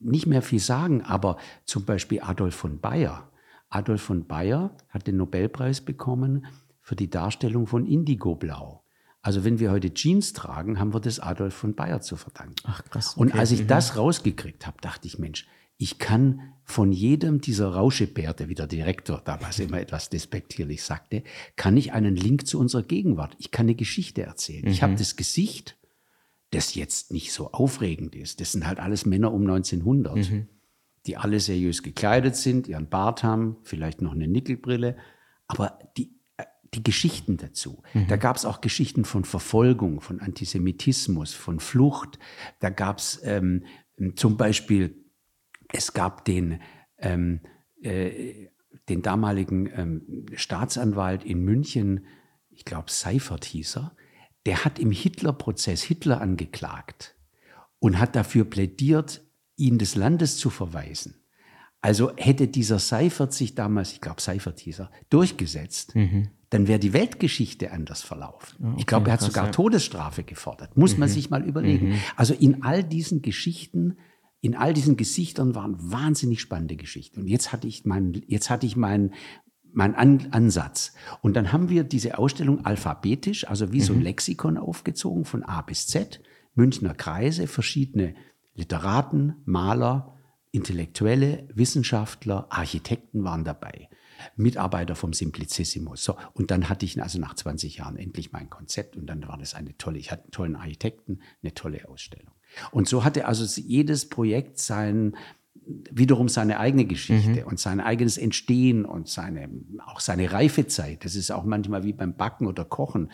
[0.00, 3.30] nicht mehr viel sagen, aber zum Beispiel Adolf von Bayer.
[3.68, 6.46] Adolf von Bayer hat den Nobelpreis bekommen
[6.80, 8.82] für die Darstellung von Indigoblau.
[9.26, 12.54] Also wenn wir heute Jeans tragen, haben wir das Adolf von Bayer zu verdanken.
[12.62, 13.14] Ach krass.
[13.16, 13.20] Okay.
[13.22, 13.66] Und als ich mhm.
[13.66, 19.20] das rausgekriegt habe, dachte ich, Mensch, ich kann von jedem dieser Rauschebärte, wie der Direktor
[19.24, 21.24] damals immer etwas despektierlich sagte,
[21.56, 23.34] kann ich einen Link zu unserer Gegenwart.
[23.40, 24.64] Ich kann eine Geschichte erzählen.
[24.64, 24.70] Mhm.
[24.70, 25.76] Ich habe das Gesicht,
[26.52, 28.40] das jetzt nicht so aufregend ist.
[28.40, 30.46] Das sind halt alles Männer um 1900, mhm.
[31.06, 34.96] die alle seriös gekleidet sind, ihren Bart haben, vielleicht noch eine Nickelbrille,
[35.48, 36.15] aber die
[36.74, 37.82] die Geschichten dazu.
[37.94, 38.08] Mhm.
[38.08, 42.18] Da gab es auch Geschichten von Verfolgung, von Antisemitismus, von Flucht.
[42.60, 43.64] Da gab es ähm,
[44.16, 45.04] zum Beispiel,
[45.72, 46.60] es gab den,
[46.98, 47.40] ähm,
[47.82, 48.48] äh,
[48.88, 52.06] den damaligen ähm, Staatsanwalt in München,
[52.50, 53.96] ich glaube Seifert hieß er,
[54.46, 57.16] der hat im Hitler-Prozess Hitler angeklagt
[57.78, 59.22] und hat dafür plädiert,
[59.56, 61.14] ihn des Landes zu verweisen.
[61.86, 66.78] Also hätte dieser Seifert sich damals, ich glaube Seifert hieß er, durchgesetzt, mhm dann wäre
[66.78, 68.68] die Weltgeschichte anders verlaufen.
[68.68, 69.50] Okay, ich glaube, er hat krass, sogar ja.
[69.50, 70.76] Todesstrafe gefordert.
[70.76, 71.00] Muss mhm.
[71.00, 71.88] man sich mal überlegen.
[71.88, 71.98] Mhm.
[72.14, 73.98] Also in all diesen Geschichten,
[74.40, 77.22] in all diesen Gesichtern waren wahnsinnig spannende Geschichten.
[77.22, 79.14] Und jetzt hatte ich meinen, jetzt hatte ich meinen,
[79.72, 80.92] mein An Ansatz.
[81.20, 84.04] Und dann haben wir diese Ausstellung alphabetisch, also wie so ein mhm.
[84.04, 86.20] Lexikon aufgezogen, von A bis Z,
[86.54, 88.14] Münchner Kreise, verschiedene
[88.54, 90.15] Literaten, Maler,
[90.56, 93.90] Intellektuelle, Wissenschaftler, Architekten waren dabei.
[94.36, 96.02] Mitarbeiter vom Simplicissimus.
[96.02, 99.36] So, und dann hatte ich also nach 20 Jahren endlich mein Konzept und dann war
[99.36, 102.32] das eine tolle, ich hatte einen tollen Architekten, eine tolle Ausstellung.
[102.70, 105.14] Und so hatte also jedes Projekt sein,
[105.90, 107.46] wiederum seine eigene Geschichte mhm.
[107.46, 109.50] und sein eigenes Entstehen und seine,
[109.84, 111.04] auch seine Reifezeit.
[111.04, 113.10] Das ist auch manchmal wie beim Backen oder Kochen.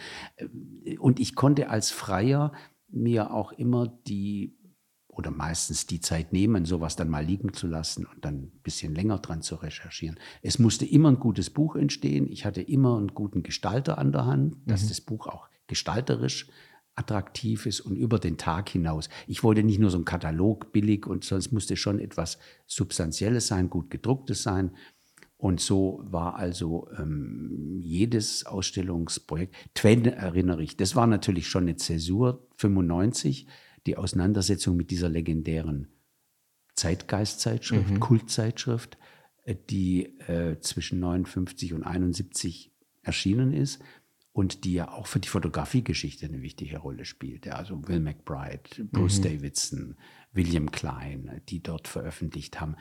[1.00, 2.52] Und ich konnte als Freier
[2.88, 4.55] mir auch immer die
[5.12, 8.94] oder meistens die Zeit nehmen, sowas dann mal liegen zu lassen und dann ein bisschen
[8.94, 10.18] länger dran zu recherchieren.
[10.40, 12.27] Es musste immer ein gutes Buch entstehen.
[12.29, 14.88] Ich hatte immer einen guten Gestalter an der Hand, dass mhm.
[14.88, 16.48] das Buch auch gestalterisch
[16.94, 19.09] attraktiv ist und über den Tag hinaus.
[19.27, 23.70] Ich wollte nicht nur so einen Katalog billig und sonst musste schon etwas Substanzielles sein,
[23.70, 24.72] gut gedrucktes sein.
[25.37, 29.57] Und so war also ähm, jedes Ausstellungsprojekt.
[29.75, 33.46] Twente erinnere ich, das war natürlich schon eine Zäsur, 95
[33.87, 35.88] die Auseinandersetzung mit dieser legendären
[36.75, 38.01] Zeitgeistzeitschrift, mhm.
[38.01, 38.99] Kultzeitschrift,
[39.45, 43.83] äh, die äh, zwischen 59 und 71 erschienen ist
[44.33, 47.47] und die ja auch für die Fotografiegeschichte eine wichtige Rolle spielt.
[47.47, 49.23] Ja, also Will McBride, Bruce mhm.
[49.23, 49.97] Davidson,
[50.33, 52.77] William Klein, die dort veröffentlicht haben.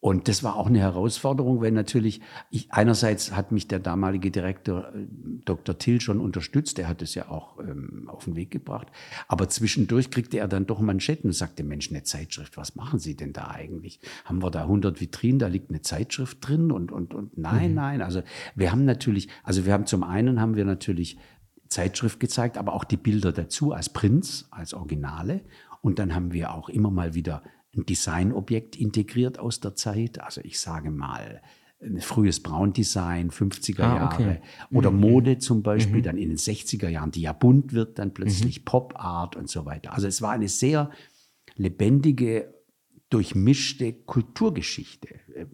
[0.00, 4.94] Und das war auch eine Herausforderung, weil natürlich, ich, einerseits hat mich der damalige Direktor
[4.94, 5.06] äh,
[5.44, 5.76] Dr.
[5.76, 8.86] Till schon unterstützt, er hat es ja auch ähm, auf den Weg gebracht,
[9.26, 13.16] aber zwischendurch kriegte er dann doch Manschetten und sagte, Mensch, eine Zeitschrift, was machen Sie
[13.16, 13.98] denn da eigentlich?
[14.24, 17.76] Haben wir da 100 Vitrinen, da liegt eine Zeitschrift drin und, und, und nein, mhm.
[17.76, 18.22] nein, also
[18.54, 21.18] wir haben natürlich, also wir haben zum einen haben wir natürlich
[21.66, 25.40] Zeitschrift gezeigt, aber auch die Bilder dazu als Prints, als Originale
[25.80, 27.42] und dann haben wir auch immer mal wieder
[27.76, 30.20] ein Designobjekt integriert aus der Zeit.
[30.20, 31.42] Also ich sage mal,
[32.00, 34.14] frühes Braundesign, 50er Ah, Jahre.
[34.14, 34.40] okay.
[34.72, 35.00] Oder Mhm.
[35.00, 38.94] Mode zum Beispiel, dann in den 60er Jahren, die ja bunt wird, dann plötzlich Pop
[38.96, 39.92] Art und so weiter.
[39.94, 40.90] Also es war eine sehr
[41.54, 42.52] lebendige,
[43.10, 45.46] durchmischte Kulturgeschichte äh,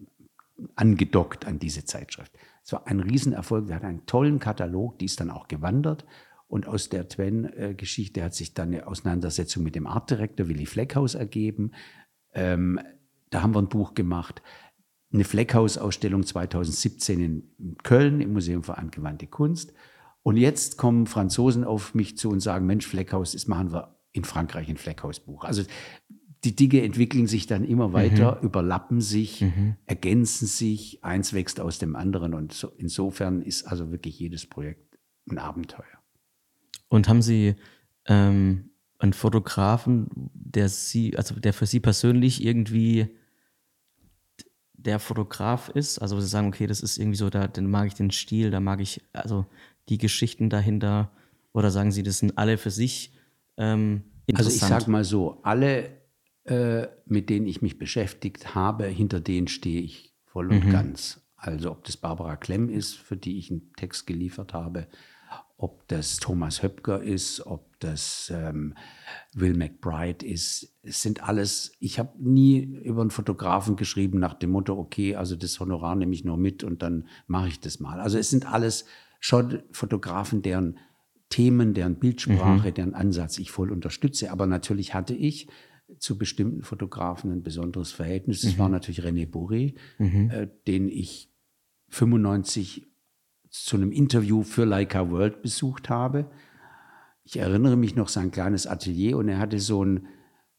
[0.75, 2.31] angedockt an diese Zeitschrift.
[2.63, 3.67] Es war ein Riesenerfolg.
[3.67, 6.05] Wir hatten einen tollen Katalog, die ist dann auch gewandert.
[6.47, 11.71] Und aus der Twen-Geschichte hat sich dann eine Auseinandersetzung mit dem Artdirektor Willy Fleckhaus ergeben.
[12.35, 12.79] Ähm,
[13.31, 14.41] da haben wir ein Buch gemacht.
[15.11, 19.73] Eine Fleckhaus-Ausstellung 2017 in Köln im Museum für angewandte Kunst.
[20.23, 24.23] Und jetzt kommen Franzosen auf mich zu und sagen, Mensch, Fleckhaus, das machen wir in
[24.23, 25.43] Frankreich ein Fleckhausbuch.
[25.43, 25.63] Also
[26.43, 29.43] die Dinge entwickeln sich dann immer weiter, überlappen sich,
[29.85, 32.33] ergänzen sich, eins wächst aus dem anderen.
[32.33, 34.97] Und so, insofern ist also wirklich jedes Projekt
[35.29, 35.83] ein Abenteuer.
[36.87, 37.55] Und haben Sie
[38.05, 43.09] ähm, einen Fotografen, der Sie, also der für Sie persönlich irgendwie
[44.73, 45.99] der Fotograf ist?
[45.99, 48.51] Also wo Sie sagen, okay, das ist irgendwie so, da dann mag ich den Stil,
[48.51, 49.45] da mag ich also
[49.89, 51.11] die Geschichten dahinter.
[51.53, 53.13] Oder sagen Sie, das sind alle für sich
[53.57, 54.03] ähm,
[54.33, 54.81] Also ich interessant?
[54.81, 55.89] sage mal so, alle,
[56.45, 61.21] äh, mit denen ich mich beschäftigt habe, hinter denen stehe ich voll und ganz.
[61.37, 64.87] Also ob das Barbara Klemm ist, für die ich einen Text geliefert habe,
[65.57, 68.73] ob das Thomas Höpker ist, ob das ähm,
[69.33, 70.75] Will McBride ist.
[70.81, 75.35] Es sind alles, ich habe nie über einen Fotografen geschrieben nach dem Motto, okay, also
[75.35, 77.99] das Honorar nehme ich nur mit und dann mache ich das mal.
[77.99, 78.85] Also es sind alles
[79.19, 80.77] schon Fotografen, deren
[81.29, 84.31] Themen, deren Bildsprache, deren Ansatz ich voll unterstütze.
[84.31, 85.47] Aber natürlich hatte ich
[85.99, 88.41] zu bestimmten Fotografen ein besonderes Verhältnis.
[88.41, 89.75] Das war natürlich René Bourré,
[90.29, 91.31] äh, den ich
[91.89, 92.87] 95
[93.63, 96.29] zu einem Interview für Leica World besucht habe.
[97.23, 100.07] Ich erinnere mich noch sein kleines Atelier und er hatte so ein,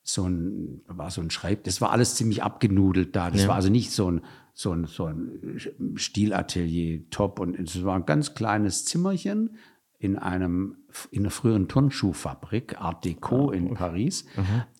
[0.02, 3.30] so ein, war so ein Schreib, das war alles ziemlich abgenudelt da.
[3.30, 3.48] Das Ja.
[3.48, 4.20] war also nicht so ein,
[4.54, 5.58] so ein, so ein
[5.96, 7.40] Stilatelier, top.
[7.40, 9.56] Und es war ein ganz kleines Zimmerchen
[10.06, 10.76] in einem,
[11.10, 14.24] in einer früheren Turnschuhfabrik, Art Deco in Paris.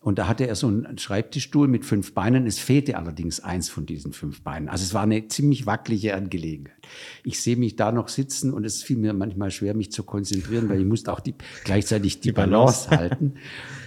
[0.00, 2.46] Und da hatte er so einen Schreibtischstuhl mit fünf Beinen.
[2.46, 4.68] Es fehlte allerdings eins von diesen fünf Beinen.
[4.68, 6.86] Also es war eine ziemlich wackelige Angelegenheit.
[7.24, 10.68] Ich sehe mich da noch sitzen und es fiel mir manchmal schwer, mich zu konzentrieren,
[10.68, 11.34] weil ich musste auch die,
[11.64, 13.34] gleichzeitig die, Balance halten.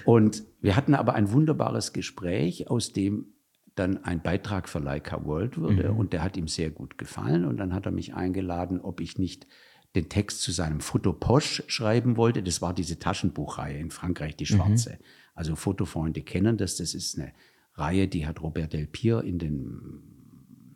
[0.06, 3.28] Und wir hatten aber ein wunderbares Gespräch, aus dem
[3.75, 7.56] dann ein Beitrag für Leica World wurde und der hat ihm sehr gut gefallen und
[7.58, 9.47] dann hat er mich eingeladen, ob ich nicht
[9.95, 12.43] den Text zu seinem Foto Poche schreiben wollte.
[12.43, 14.99] Das war diese Taschenbuchreihe in Frankreich, die schwarze.
[15.34, 16.75] Also Fotofreunde kennen das.
[16.75, 17.34] Das ist eine
[17.73, 20.19] Reihe, die hat Robert Delpire in den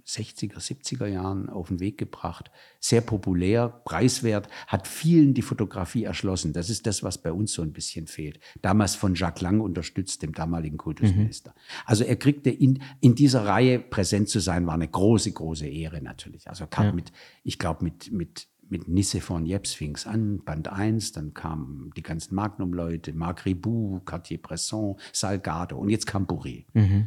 [0.06, 2.52] 60er, 70er Jahren auf den Weg gebracht.
[2.80, 6.54] Sehr populär, preiswert, hat vielen die Fotografie erschlossen.
[6.54, 8.40] Das ist das, was bei uns so ein bisschen fehlt.
[8.62, 11.56] Damals von Jacques Lang unterstützt, dem damaligen Kultusminister.
[11.86, 16.02] Also er kriegte in, in dieser Reihe präsent zu sein, war eine große, große Ehre
[16.02, 16.50] natürlich.
[16.50, 17.12] Also kam mit,
[17.44, 21.92] ich glaube, mit, mit mit Nisse von Jeps fing es an, Band 1, dann kamen
[21.96, 26.66] die ganzen Magnum-Leute, Marc Ribou, Cartier-Bresson, Salgado und jetzt kam Bourré.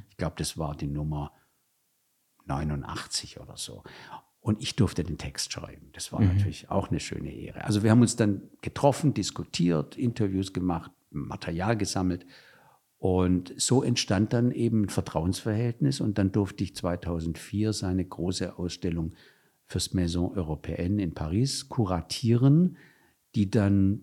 [0.08, 1.32] Ich glaube, das war die Nummer
[2.44, 3.82] 89 oder so.
[4.38, 5.90] Und ich durfte den Text schreiben.
[5.92, 7.64] Das war natürlich auch eine schöne Ehre.
[7.64, 12.24] Also wir haben uns dann getroffen, diskutiert, Interviews gemacht, Material gesammelt.
[12.96, 16.00] Und so entstand dann eben ein Vertrauensverhältnis.
[16.00, 19.14] Und dann durfte ich 2004 seine große Ausstellung
[19.66, 22.76] fürs Maison Européenne in Paris kuratieren,
[23.34, 24.00] die dann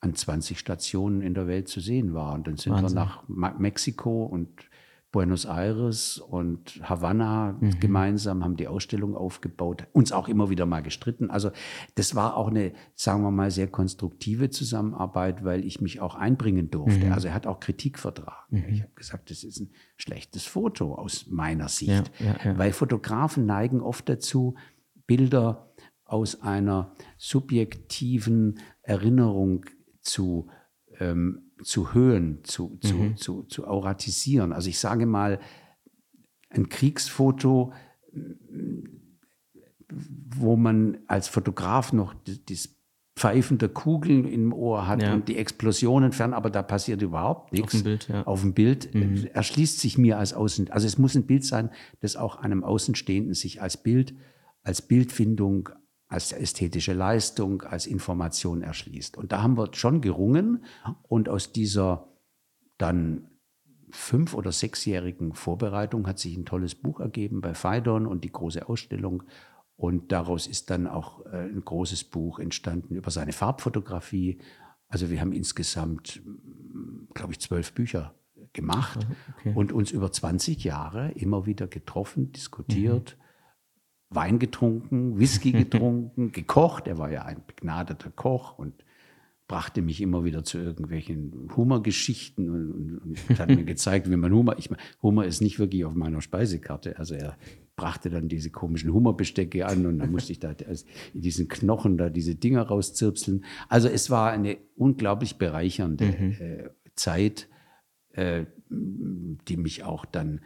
[0.00, 2.34] an 20 Stationen in der Welt zu sehen war.
[2.34, 2.96] Und dann sind Wahnsinn.
[2.96, 4.48] wir nach Mexiko und
[5.12, 11.30] Buenos Aires und Havanna gemeinsam, haben die Ausstellung aufgebaut, uns auch immer wieder mal gestritten.
[11.30, 11.50] Also
[11.96, 16.70] das war auch eine, sagen wir mal, sehr konstruktive Zusammenarbeit, weil ich mich auch einbringen
[16.70, 17.12] durfte.
[17.12, 18.64] Also er hat auch Kritik vertragen.
[18.70, 22.10] Ich habe gesagt, das ist ein schlechtes Foto aus meiner Sicht.
[22.18, 22.58] Ja, ja, ja.
[22.58, 24.54] Weil Fotografen neigen oft dazu,
[25.06, 29.66] Bilder aus einer subjektiven Erinnerung
[30.00, 30.48] zu,
[30.98, 33.16] ähm, zu höhen, zu, zu, Mhm.
[33.16, 34.52] zu, zu auratisieren.
[34.52, 35.38] Also ich sage mal,
[36.50, 37.72] ein Kriegsfoto,
[40.36, 42.14] wo man als Fotograf noch
[42.48, 42.68] das
[43.14, 45.12] Pfeifen der Kugeln im Ohr hat Ja.
[45.12, 47.72] und die Explosionen fern, aber da passiert überhaupt nichts.
[47.72, 48.22] dem Bild, ja.
[48.26, 51.70] Auf dem Bild äh, erschließt sich mir als Außen, also es muss ein Bild sein,
[52.00, 54.14] das auch einem Außenstehenden sich als Bild,
[54.62, 55.68] als Bildfindung,
[56.12, 59.16] als ästhetische Leistung, als Information erschließt.
[59.16, 60.64] Und da haben wir schon gerungen
[61.02, 62.08] und aus dieser
[62.76, 63.30] dann
[63.90, 68.68] fünf- oder sechsjährigen Vorbereitung hat sich ein tolles Buch ergeben bei Phaidon und die große
[68.68, 69.22] Ausstellung.
[69.76, 74.38] Und daraus ist dann auch äh, ein großes Buch entstanden über seine Farbfotografie.
[74.88, 76.22] Also wir haben insgesamt,
[77.14, 78.14] glaube ich, zwölf Bücher
[78.52, 79.06] gemacht
[79.38, 79.52] okay.
[79.54, 83.16] und uns über 20 Jahre immer wieder getroffen, diskutiert,
[84.14, 86.86] Wein getrunken, Whisky getrunken, gekocht.
[86.86, 88.74] Er war ja ein begnadeter Koch und
[89.48, 94.32] brachte mich immer wieder zu irgendwelchen Hummergeschichten und, und, und hat mir gezeigt, wie man
[94.32, 96.98] Hummer, ich meine, Hummer ist nicht wirklich auf meiner Speisekarte.
[96.98, 97.36] Also er
[97.76, 102.08] brachte dann diese komischen Hummerbestecke an und dann musste ich da in diesen Knochen da
[102.08, 103.44] diese Dinger rauszirpseln.
[103.68, 106.30] Also es war eine unglaublich bereichernde mhm.
[106.40, 107.48] äh, Zeit,
[108.12, 110.40] äh, die mich auch dann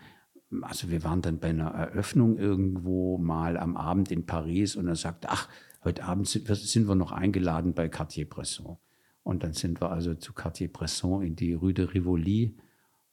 [0.63, 4.97] also wir waren dann bei einer Eröffnung irgendwo mal am Abend in Paris und er
[4.97, 5.49] sagte, ach,
[5.85, 8.77] heute Abend sind wir, sind wir noch eingeladen bei Cartier-Bresson.
[9.23, 12.57] Und dann sind wir also zu Cartier-Bresson in die Rue de Rivoli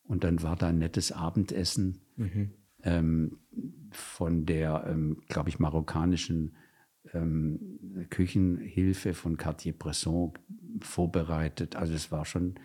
[0.03, 2.51] und dann war da ein nettes Abendessen mhm.
[2.83, 3.39] ähm,
[3.91, 6.55] von der, ähm, glaube ich, marokkanischen
[7.13, 10.33] ähm, Küchenhilfe von Cartier-Bresson
[10.81, 11.75] vorbereitet.
[11.75, 12.55] Also es war schon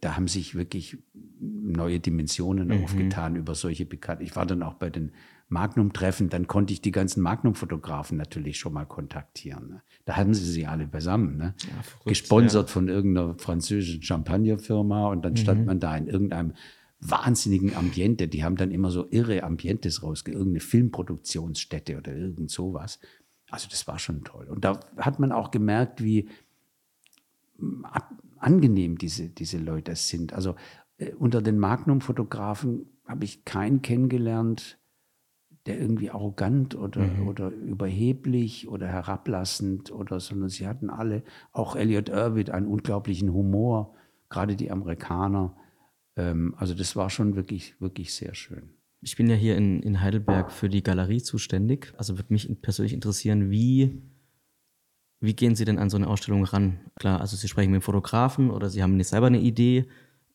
[0.00, 0.98] da haben sich wirklich
[1.40, 2.84] neue Dimensionen mhm.
[2.84, 4.24] aufgetan über solche Bekannten.
[4.24, 5.12] Ich war dann auch bei den
[5.48, 9.68] Magnum-Treffen, dann konnte ich die ganzen Magnum-Fotografen natürlich schon mal kontaktieren.
[9.68, 9.82] Ne?
[10.04, 11.54] Da haben sie sie alle beisammen, ne?
[11.58, 12.72] ja, verrückt, gesponsert ja.
[12.72, 15.36] von irgendeiner französischen Champagnerfirma und dann mhm.
[15.36, 16.54] stand man da in irgendeinem
[17.00, 18.26] wahnsinnigen Ambiente.
[18.26, 22.98] Die haben dann immer so irre Ambientes rausge, irgendeine Filmproduktionsstätte oder irgend sowas.
[23.48, 24.48] Also das war schon toll.
[24.48, 26.28] Und da hat man auch gemerkt, wie
[28.46, 30.32] angenehm diese, diese Leute sind.
[30.32, 30.54] Also
[30.98, 34.78] äh, unter den Magnum-Fotografen habe ich keinen kennengelernt,
[35.66, 37.26] der irgendwie arrogant oder, mhm.
[37.26, 43.94] oder überheblich oder herablassend oder, sondern sie hatten alle, auch Elliot Irwin, einen unglaublichen Humor,
[44.28, 45.56] gerade die Amerikaner.
[46.14, 48.70] Ähm, also das war schon wirklich, wirklich sehr schön.
[49.00, 51.92] Ich bin ja hier in, in Heidelberg für die Galerie zuständig.
[51.96, 54.02] Also würde mich persönlich interessieren, wie
[55.20, 56.78] wie gehen Sie denn an so eine Ausstellung ran?
[56.96, 59.86] Klar, also Sie sprechen mit dem Fotografen oder Sie haben selber eine Idee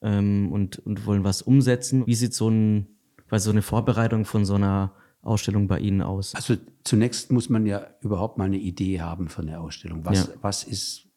[0.02, 2.06] ähm, und, und wollen was umsetzen.
[2.08, 2.88] Wie sieht so, ein,
[3.30, 6.34] quasi so eine Vorbereitung von so einer Ausstellung bei Ihnen aus?
[6.36, 10.04] Also zunächst muss man ja überhaupt mal eine Idee haben für eine Ausstellung.
[10.04, 10.34] Was, ja.
[10.42, 11.08] was ist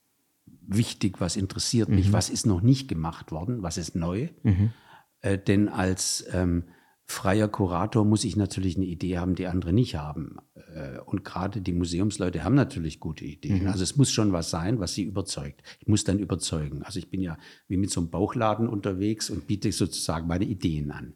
[0.67, 2.13] wichtig, was interessiert mich, mhm.
[2.13, 4.29] was ist noch nicht gemacht worden, was ist neu?
[4.43, 4.73] Mhm.
[5.21, 6.65] Äh, denn als ähm,
[7.07, 10.37] freier Kurator muss ich natürlich eine Idee haben, die andere nicht haben.
[10.75, 13.63] Äh, und gerade die Museumsleute haben natürlich gute Ideen.
[13.63, 13.69] Mhm.
[13.69, 15.63] Also es muss schon was sein, was sie überzeugt.
[15.81, 16.83] Ich muss dann überzeugen.
[16.83, 17.37] Also ich bin ja
[17.69, 21.15] wie mit so einem Bauchladen unterwegs und biete sozusagen meine Ideen an.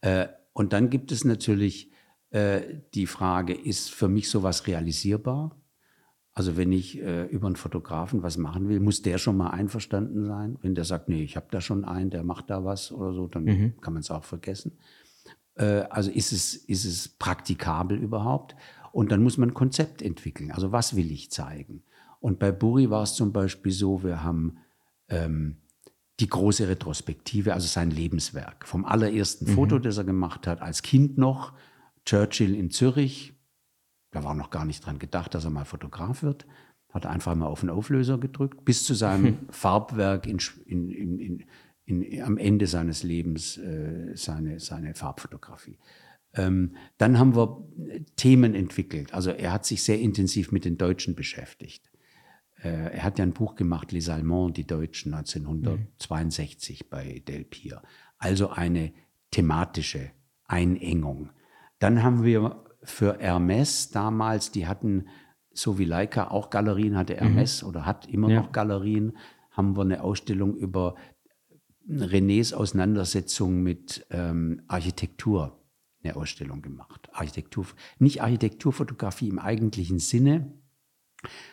[0.00, 1.92] Äh, und dann gibt es natürlich
[2.30, 2.62] äh,
[2.94, 5.54] die Frage, ist für mich sowas realisierbar?
[6.34, 10.56] Also wenn ich über einen Fotografen was machen will, muss der schon mal einverstanden sein.
[10.62, 13.26] Wenn der sagt, nee, ich habe da schon einen, der macht da was oder so,
[13.26, 13.80] dann mhm.
[13.80, 14.78] kann man es auch vergessen.
[15.58, 18.56] Äh, also ist es, ist es praktikabel überhaupt?
[18.92, 20.50] Und dann muss man ein Konzept entwickeln.
[20.50, 21.82] Also was will ich zeigen?
[22.20, 24.58] Und bei Buri war es zum Beispiel so, wir haben
[25.08, 25.58] ähm,
[26.20, 28.66] die große Retrospektive, also sein Lebenswerk.
[28.66, 29.54] Vom allerersten mhm.
[29.54, 31.52] Foto, das er gemacht hat, als Kind noch,
[32.04, 33.34] Churchill in Zürich.
[34.10, 36.46] Da war noch gar nicht dran gedacht, dass er mal Fotograf wird.
[36.92, 41.44] Hat einfach mal auf den Auflöser gedrückt, bis zu seinem Farbwerk in, in, in, in,
[42.22, 45.78] am Ende seines Lebens äh, seine, seine Farbfotografie.
[46.34, 47.64] Ähm, dann haben wir
[48.16, 49.14] Themen entwickelt.
[49.14, 51.90] Also er hat sich sehr intensiv mit den Deutschen beschäftigt.
[52.62, 56.86] Äh, er hat ja ein Buch gemacht, Les Allemands, die Deutschen, 1962 mhm.
[56.90, 57.82] bei Delpire.
[58.18, 58.92] Also eine
[59.30, 60.10] thematische
[60.44, 61.30] Einengung.
[61.78, 65.08] Dann haben wir für Hermes damals, die hatten,
[65.52, 67.16] so wie Leica auch Galerien, hatte.
[67.16, 67.68] Hermes mhm.
[67.68, 68.40] oder hat immer ja.
[68.40, 69.16] noch Galerien,
[69.50, 70.94] haben wir eine Ausstellung über
[71.88, 75.58] Renés Auseinandersetzung mit ähm, Architektur
[76.02, 77.08] eine Ausstellung gemacht.
[77.12, 77.66] Architektur,
[77.98, 80.52] nicht Architekturfotografie im eigentlichen Sinne,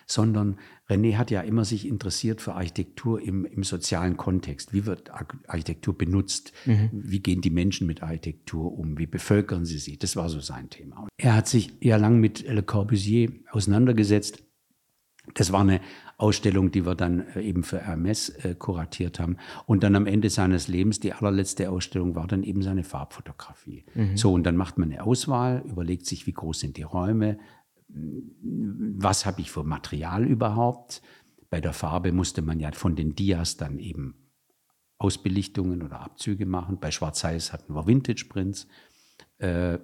[0.05, 4.73] sondern René hat ja immer sich interessiert für Architektur im, im sozialen Kontext.
[4.73, 5.09] Wie wird
[5.47, 6.53] Architektur benutzt?
[6.65, 6.89] Mhm.
[6.91, 8.99] Wie gehen die Menschen mit Architektur um?
[8.99, 9.97] Wie bevölkern sie sie?
[9.97, 11.07] Das war so sein Thema.
[11.17, 14.43] Er hat sich eher lang mit Le Corbusier auseinandergesetzt.
[15.33, 15.81] Das war eine
[16.17, 19.37] Ausstellung, die wir dann äh, eben für Hermes äh, kuratiert haben.
[19.65, 23.85] Und dann am Ende seines Lebens, die allerletzte Ausstellung war dann eben seine Farbfotografie.
[23.95, 24.15] Mhm.
[24.15, 27.37] So, und dann macht man eine Auswahl, überlegt sich, wie groß sind die Räume,
[27.87, 31.01] was habe ich für Material überhaupt.
[31.49, 34.15] Bei der Farbe musste man ja von den Dias dann eben
[34.97, 36.79] Ausbelichtungen oder Abzüge machen.
[36.79, 38.67] Bei Schwarz-Weiß hatten wir Vintage-Prints.
[39.37, 39.79] Äh,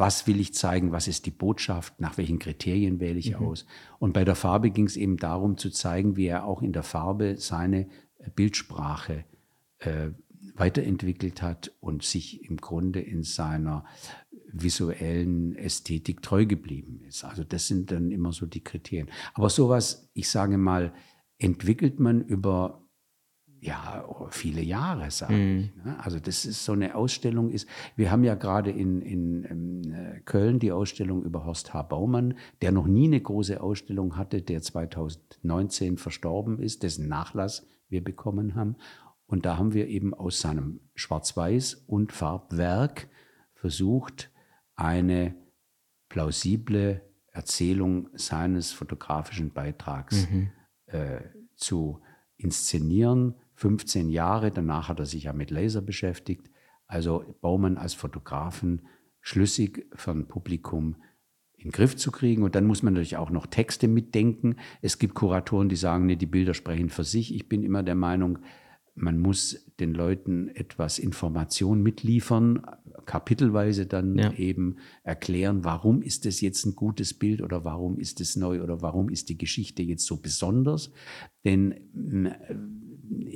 [0.00, 3.46] was will ich zeigen, was ist die Botschaft, nach welchen Kriterien wähle ich mhm.
[3.46, 3.66] aus.
[3.98, 6.82] Und bei der Farbe ging es eben darum zu zeigen, wie er auch in der
[6.82, 7.86] Farbe seine
[8.18, 9.24] äh, Bildsprache
[9.78, 10.08] äh,
[10.54, 13.84] weiterentwickelt hat und sich im Grunde in seiner
[14.52, 17.24] visuellen Ästhetik treu geblieben ist.
[17.24, 19.10] Also das sind dann immer so die Kriterien.
[19.34, 20.92] Aber sowas, ich sage mal,
[21.38, 22.82] entwickelt man über
[23.60, 25.58] ja, viele Jahre, sage mhm.
[25.58, 25.84] ich.
[25.84, 25.96] Ne?
[26.02, 30.20] Also das ist so eine Ausstellung ist, wir haben ja gerade in, in, in, äh,
[30.24, 31.82] Köln die Ausstellung über Horst H.
[31.82, 38.02] Baumann, der noch nie eine große Ausstellung hatte, der 2019 verstorben ist, dessen Nachlass wir
[38.02, 38.76] bekommen haben.
[39.26, 43.08] Und da haben wir eben aus seinem Schwarz-Weiß und Farbwerk
[43.54, 44.30] versucht,
[44.74, 45.34] eine
[46.08, 50.50] plausible Erzählung seines fotografischen Beitrags mhm.
[50.86, 51.20] äh,
[51.54, 52.00] zu
[52.38, 54.50] inszenieren, 15 Jahre.
[54.50, 56.50] Danach hat er sich ja mit Laser beschäftigt.
[56.86, 58.86] Also Baumann als Fotografen
[59.20, 60.96] schlüssig für ein Publikum
[61.58, 62.42] in den Griff zu kriegen.
[62.42, 64.56] Und dann muss man natürlich auch noch Texte mitdenken.
[64.80, 67.34] Es gibt Kuratoren, die sagen, nee, die Bilder sprechen für sich.
[67.34, 68.38] Ich bin immer der Meinung,
[68.94, 72.62] man muss den Leuten etwas Information mitliefern,
[73.04, 74.32] kapitelweise dann ja.
[74.32, 78.80] eben erklären, warum ist das jetzt ein gutes Bild oder warum ist es neu oder
[78.80, 80.92] warum ist die Geschichte jetzt so besonders.
[81.44, 81.74] Denn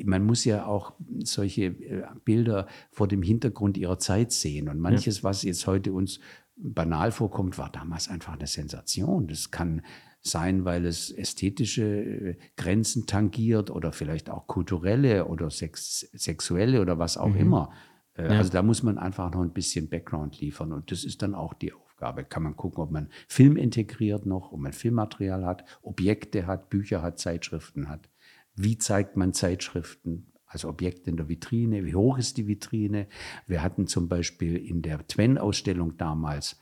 [0.05, 0.95] man muss ja auch
[1.25, 4.69] solche äh, Bilder vor dem Hintergrund ihrer Zeit sehen.
[4.69, 5.25] Und manches, ja.
[5.25, 6.21] was jetzt heute uns
[6.57, 9.27] banal vorkommt, war damals einfach eine Sensation.
[9.27, 9.83] Das kann
[10.21, 16.99] sein, weil es ästhetische äh, Grenzen tangiert oder vielleicht auch kulturelle oder sex sexuelle oder
[16.99, 17.41] was auch mhm.
[17.41, 17.73] immer.
[18.15, 18.39] Äh, ja.
[18.39, 21.53] Also da muss man einfach noch ein bisschen Background liefern und das ist dann auch
[21.53, 22.25] die Aufgabe.
[22.25, 27.03] Kann man gucken, ob man Film integriert noch, ob man Filmmaterial hat, Objekte hat, Bücher
[27.03, 28.09] hat, Zeitschriften hat.
[28.55, 31.85] Wie zeigt man Zeitschriften als Objekte in der Vitrine?
[31.85, 33.09] Wie hoch ist die Vitrine?
[33.47, 36.61] Wir hatten zum Beispiel in der Twen-Ausstellung damals,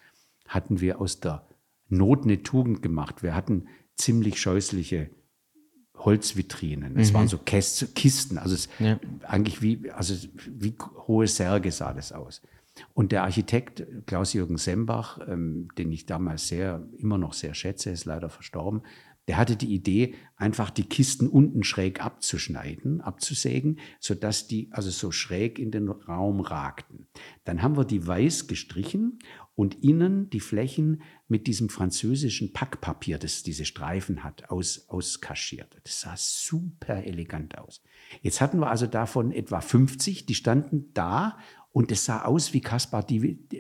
[0.49, 1.47] hatten wir aus der
[1.89, 3.23] Not eine Tugend gemacht.
[3.23, 5.11] Wir hatten ziemlich scheußliche
[5.97, 6.99] Holzvitrinen.
[6.99, 7.15] Es mhm.
[7.15, 8.99] waren so Kisten, also es, ja.
[9.23, 10.15] eigentlich wie, also
[10.47, 10.75] wie
[11.07, 12.43] hohe Särge sah das aus.
[12.95, 18.07] Und der Architekt Klaus-Jürgen Sembach, ähm, den ich damals sehr, immer noch sehr schätze, ist
[18.07, 18.83] leider verstorben,
[19.29, 25.13] der hatte die Idee, einfach die Kisten unten schräg abzuschneiden, abzusägen, sodass die also so
[25.13, 27.07] schräg in den Raum ragten.
[27.45, 29.21] Dann haben wir die weiß gestrichen
[29.55, 35.81] und innen die Flächen mit diesem französischen Packpapier, das diese Streifen hat, aus, auskaschiert.
[35.85, 37.81] Das sah super elegant aus.
[38.23, 41.39] Jetzt hatten wir also davon etwa 50, die standen da
[41.71, 43.07] und es sah aus wie Caspar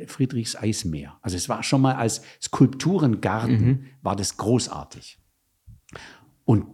[0.06, 1.18] Friedrichs Eismeer.
[1.22, 3.84] Also es war schon mal als Skulpturengarten, mhm.
[4.02, 5.21] war das großartig.
[6.44, 6.66] Und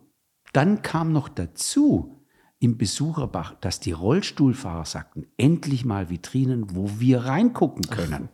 [0.52, 2.24] dann kam noch dazu
[2.60, 8.28] im Besucherbach, dass die Rollstuhlfahrer sagten, endlich mal Vitrinen, wo wir reingucken können.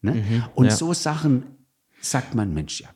[0.00, 0.14] Ne?
[0.14, 0.70] Mhm, Und ja.
[0.70, 1.44] so Sachen
[2.00, 2.88] sagt man, Mensch, ja,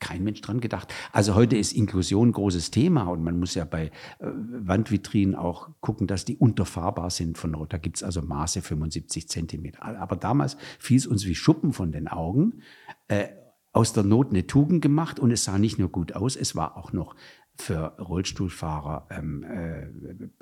[0.00, 0.92] kein Mensch dran gedacht.
[1.12, 3.90] Also heute ist Inklusion ein großes Thema und man muss ja bei äh,
[4.20, 7.72] Wandvitrinen auch gucken, dass die unterfahrbar sind von Rot.
[7.72, 9.82] Da gibt es also Maße 75 Zentimeter.
[9.82, 12.62] Aber damals fiel es uns wie Schuppen von den Augen.
[13.08, 13.28] Äh,
[13.72, 16.76] aus der Not eine Tugend gemacht und es sah nicht nur gut aus, es war
[16.76, 17.14] auch noch
[17.54, 19.88] für Rollstuhlfahrer ähm, äh,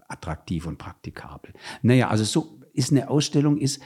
[0.09, 1.55] attraktiv und praktikabel.
[1.83, 3.81] Naja, also so ist eine Ausstellung, ist,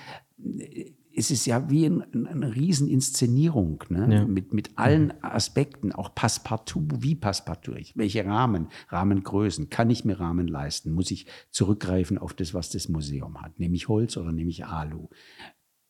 [1.14, 4.14] es ist ja wie ein, eine Rieseninszenierung, ne?
[4.14, 4.24] Ja.
[4.24, 5.12] mit, mit allen mhm.
[5.22, 11.26] Aspekten, auch Passepartout, wie Passepartout, welche Rahmen, Rahmengrößen, kann ich mir Rahmen leisten, muss ich
[11.50, 15.08] zurückgreifen auf das, was das Museum hat, nehme ich Holz oder nehme ich Alu,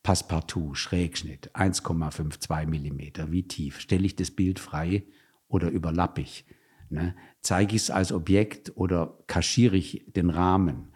[0.02, 5.04] Passepartout, Schrägschnitt, 1,52 Millimeter, wie tief, stelle ich das Bild frei
[5.48, 6.46] oder überlappe ich?
[6.88, 7.14] Ne?
[7.40, 10.92] Zeige ich es als Objekt oder kaschiere ich den Rahmen?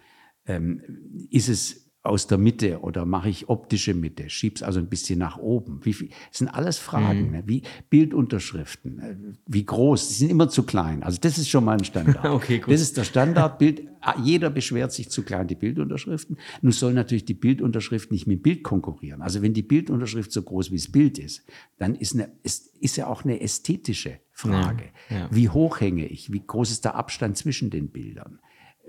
[0.47, 5.19] Ähm, ist es aus der Mitte oder mache ich optische Mitte, schieb's also ein bisschen
[5.19, 5.81] nach oben.
[5.85, 7.31] Wie viel, das sind alles Fragen, mhm.
[7.33, 7.43] ne?
[7.47, 11.03] wie Bildunterschriften, äh, wie groß, die sind immer zu klein.
[11.03, 12.25] Also das ist schon mal ein Standard.
[12.27, 12.75] okay, gut.
[12.75, 13.89] Das ist der Standardbild.
[14.03, 16.37] Ah, jeder beschwert sich zu klein die Bildunterschriften.
[16.61, 19.23] Nun soll natürlich die Bildunterschrift nicht mit Bild konkurrieren.
[19.23, 21.47] Also wenn die Bildunterschrift so groß wie das Bild ist,
[21.79, 24.91] dann ist, eine, ist, ist ja auch eine ästhetische Frage.
[25.09, 25.29] Ja, ja.
[25.31, 26.31] Wie hoch hänge ich?
[26.31, 28.41] Wie groß ist der Abstand zwischen den Bildern?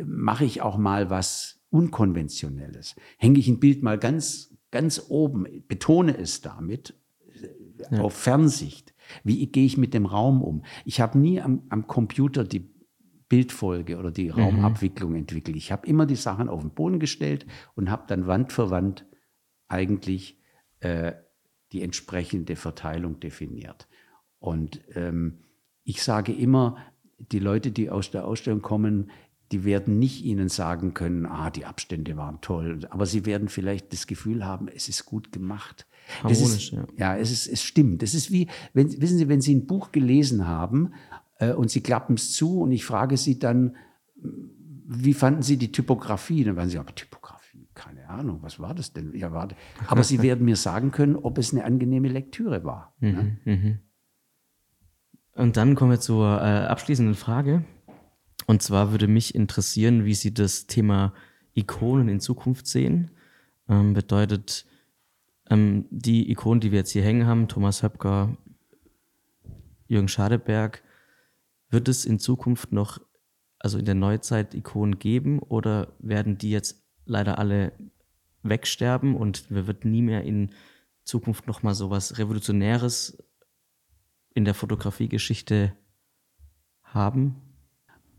[0.04, 2.96] Mache ich auch mal was Unkonventionelles.
[3.18, 6.96] Hänge ich ein Bild mal ganz, ganz oben, betone es damit
[7.92, 8.02] ja.
[8.02, 8.94] auf Fernsicht.
[9.24, 10.64] Wie gehe ich mit dem Raum um?
[10.86, 12.72] Ich habe nie am, am, Computer die
[13.30, 14.40] Bildfolge oder die mhm.
[14.40, 15.18] Raumabwicklung mhm.
[15.18, 15.58] entwickelt.
[15.58, 17.46] Ich habe immer die Sachen auf den Boden gestellt
[17.76, 19.06] und habe dann Wand für Wand
[19.68, 20.40] eigentlich
[20.80, 21.14] äh,
[21.72, 23.88] die entsprechende Verteilung definiert.
[24.40, 25.40] Und ähm,
[25.84, 26.78] ich sage immer,
[27.18, 29.10] die Leute, die aus der Ausstellung kommen,
[29.56, 33.94] die werden nicht Ihnen sagen können, ah, die Abstände waren toll, aber sie werden vielleicht
[33.94, 35.88] das Gefühl haben, es ist gut gemacht.
[36.22, 36.86] Harmonisch, ist, ja.
[36.98, 38.02] Ja, es, ist, es stimmt.
[38.02, 40.94] Das ist wie, wenn, wissen Sie, wenn Sie ein Buch gelesen haben
[41.40, 43.78] äh, und Sie klappen es zu und ich frage Sie dann,
[44.88, 46.44] wie fanden Sie die Typografie?
[46.44, 49.16] Dann werden Sie, aber Typografie, keine Ahnung, was war das denn?
[49.16, 49.56] Ja, warte.
[49.88, 52.94] Aber Sie werden mir sagen können, ob es eine angenehme Lektüre war.
[53.00, 53.38] Mhm, ne?
[53.46, 53.80] mhm.
[55.34, 57.64] Und dann kommen wir zur äh, abschließenden Frage.
[58.46, 61.14] Und zwar würde mich interessieren, wie Sie das Thema
[61.54, 63.12] Ikonen in Zukunft sehen.
[63.68, 64.66] Ähm, bedeutet,
[65.50, 68.38] ähm, die Ikonen, die wir jetzt hier hängen haben, Thomas Höpker,
[69.88, 70.84] Jürgen Schadeberg,
[71.70, 73.00] wird es in Zukunft noch,
[73.60, 77.74] also in der Neuzeit, Ikonen geben oder werden die jetzt leider alle
[78.44, 80.52] wegsterben und wir wird nie mehr in
[81.04, 83.18] Zukunft nochmal so was Revolutionäres
[84.34, 85.74] in der Fotografiegeschichte
[86.84, 87.42] haben?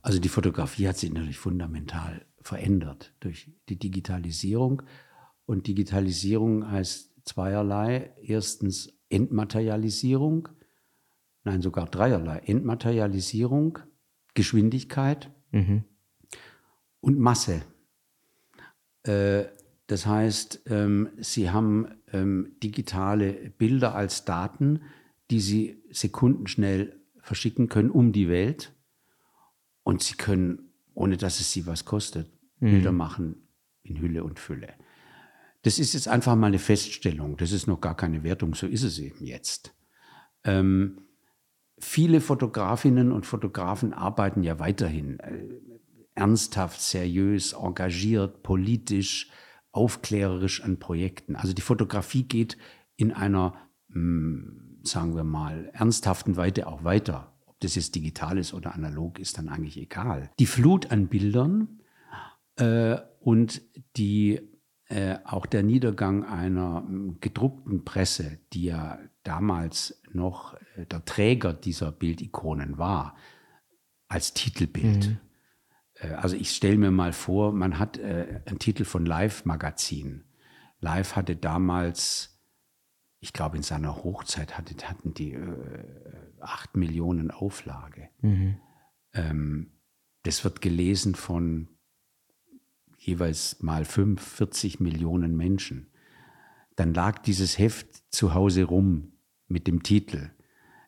[0.06, 4.82] Also die Fotografie hat sich natürlich fundamental verändert durch die Digitalisierung.
[5.46, 8.14] Und Digitalisierung heißt zweierlei.
[8.22, 10.48] Erstens Entmaterialisierung,
[11.42, 12.38] nein sogar dreierlei.
[12.38, 13.80] Entmaterialisierung,
[14.34, 15.82] Geschwindigkeit mhm.
[17.00, 17.62] und Masse.
[19.02, 19.46] Äh,
[19.88, 24.82] das heißt, ähm, Sie haben ähm, digitale Bilder als Daten,
[25.32, 28.72] die Sie sekundenschnell verschicken können um die Welt.
[29.86, 32.28] Und Sie können, ohne dass es Sie was kostet,
[32.58, 32.70] mhm.
[32.72, 33.46] Bilder machen
[33.84, 34.74] in Hülle und Fülle.
[35.62, 37.36] Das ist jetzt einfach mal eine Feststellung.
[37.36, 38.56] Das ist noch gar keine Wertung.
[38.56, 39.76] So ist es eben jetzt.
[40.42, 41.02] Ähm,
[41.78, 45.44] viele Fotografinnen und Fotografen arbeiten ja weiterhin äh,
[46.16, 49.30] ernsthaft, seriös, engagiert, politisch,
[49.70, 51.36] aufklärerisch an Projekten.
[51.36, 52.58] Also die Fotografie geht
[52.96, 53.54] in einer,
[53.90, 57.35] mh, hm, sagen wir mal, ernsthaften Weite auch weiter.
[57.56, 60.30] Ob das jetzt digital ist oder analog, ist dann eigentlich egal.
[60.38, 61.80] Die Flut an Bildern
[62.56, 63.62] äh, und
[63.96, 64.40] die
[64.88, 71.54] äh, auch der Niedergang einer hm, gedruckten Presse, die ja damals noch äh, der Träger
[71.54, 73.16] dieser Bildikonen war,
[74.06, 75.08] als Titelbild.
[75.08, 75.18] Mhm.
[75.94, 80.24] Äh, also ich stelle mir mal vor, man hat äh, einen Titel von Live-Magazin.
[80.80, 82.38] Live hatte damals,
[83.20, 85.84] ich glaube in seiner Hochzeit hatte, hatten die äh,
[86.40, 88.08] 8 Millionen Auflage.
[88.20, 88.56] Mhm.
[89.12, 89.70] Ähm,
[90.22, 91.68] das wird gelesen von
[92.98, 95.88] jeweils mal 5, 40 Millionen Menschen.
[96.74, 99.12] Dann lag dieses Heft zu Hause rum
[99.48, 100.30] mit dem Titel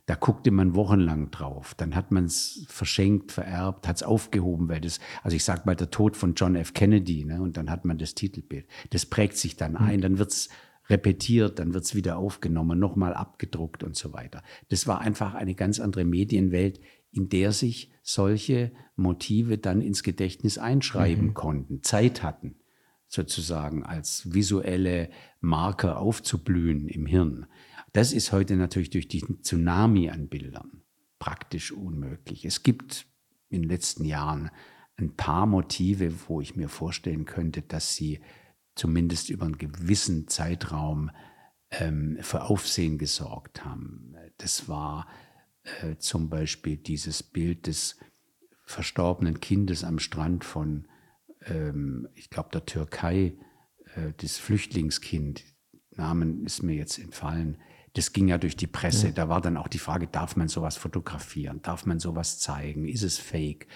[0.08, 1.74] da guckte man wochenlang drauf.
[1.74, 5.76] Dann hat man es verschenkt, vererbt, hat es aufgehoben, weil das, also ich sag mal,
[5.76, 6.72] der Tod von John F.
[6.72, 8.66] Kennedy, ne, und dann hat man das Titelbild.
[8.88, 9.78] Das prägt sich dann mhm.
[9.78, 10.48] ein, dann wird es
[10.88, 14.42] repetiert, dann wird es wieder aufgenommen, nochmal abgedruckt und so weiter.
[14.68, 16.80] Das war einfach eine ganz andere Medienwelt,
[17.10, 21.34] in der sich solche Motive dann ins Gedächtnis einschreiben mhm.
[21.34, 22.56] konnten, Zeit hatten,
[23.06, 25.10] sozusagen als visuelle
[25.40, 27.46] Marker aufzublühen im Hirn.
[27.92, 30.82] Das ist heute natürlich durch diesen Tsunami an Bildern
[31.18, 32.44] praktisch unmöglich.
[32.44, 33.06] Es gibt
[33.48, 34.50] in den letzten Jahren
[34.96, 38.20] ein paar Motive, wo ich mir vorstellen könnte, dass sie
[38.78, 41.10] zumindest über einen gewissen Zeitraum
[41.70, 44.14] ähm, für Aufsehen gesorgt haben.
[44.38, 45.06] Das war
[45.82, 47.98] äh, zum Beispiel dieses Bild des
[48.64, 50.86] verstorbenen Kindes am Strand von,
[51.46, 53.36] ähm, ich glaube, der Türkei,
[53.96, 55.44] äh, das Flüchtlingskind,
[55.90, 57.58] Namen ist mir jetzt entfallen,
[57.94, 59.08] das ging ja durch die Presse.
[59.08, 59.12] Ja.
[59.12, 61.60] Da war dann auch die Frage, darf man sowas fotografieren?
[61.62, 62.86] Darf man sowas zeigen?
[62.86, 63.66] Ist es fake?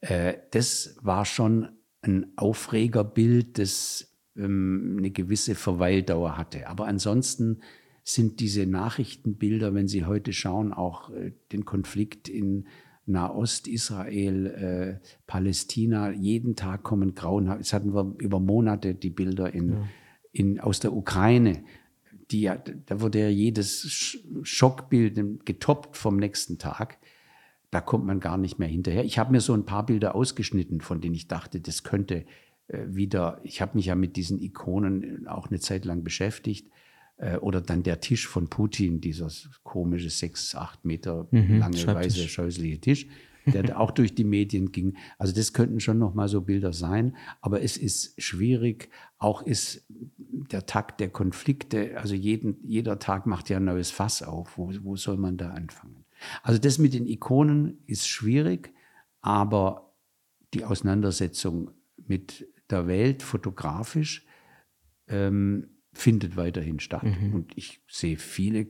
[0.00, 1.68] Äh, das war schon
[2.00, 6.68] ein Aufregerbild, das ähm, eine gewisse Verweildauer hatte.
[6.68, 7.60] Aber ansonsten
[8.04, 12.66] sind diese Nachrichtenbilder, wenn Sie heute schauen, auch äh, den Konflikt in
[13.06, 17.60] Nahost, Israel, äh, Palästina, jeden Tag kommen grauenhaft.
[17.60, 19.88] Jetzt hatten wir über Monate die Bilder in, ja.
[20.32, 21.62] in, aus der Ukraine
[22.30, 22.50] die,
[22.86, 26.98] da wurde ja jedes Schockbild getoppt vom nächsten Tag.
[27.70, 29.04] Da kommt man gar nicht mehr hinterher.
[29.04, 32.24] Ich habe mir so ein paar Bilder ausgeschnitten, von denen ich dachte, das könnte
[32.68, 36.70] wieder, ich habe mich ja mit diesen Ikonen auch eine Zeit lang beschäftigt.
[37.16, 39.30] Äh, oder dann der Tisch von Putin, dieser
[39.62, 43.06] komische sechs, acht Meter mhm, lange, weiße, scheußliche Tisch
[43.46, 44.96] der auch durch die Medien ging.
[45.18, 48.90] Also das könnten schon noch mal so Bilder sein, aber es ist schwierig.
[49.18, 49.86] Auch ist
[50.18, 54.58] der Takt der Konflikte, also jeden, jeder Tag macht ja ein neues Fass auf.
[54.58, 56.04] Wo, wo soll man da anfangen?
[56.42, 58.72] Also das mit den Ikonen ist schwierig,
[59.20, 59.94] aber
[60.54, 61.70] die Auseinandersetzung
[62.06, 64.26] mit der Welt fotografisch
[65.08, 67.04] ähm, findet weiterhin statt.
[67.04, 67.34] Mhm.
[67.34, 68.68] Und ich sehe viele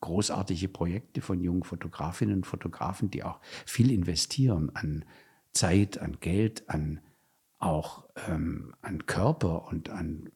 [0.00, 5.04] großartige Projekte von jungen Fotografinnen und Fotografen, die auch viel investieren an
[5.52, 7.00] Zeit, an Geld, an
[7.58, 10.30] auch ähm, an Körper und an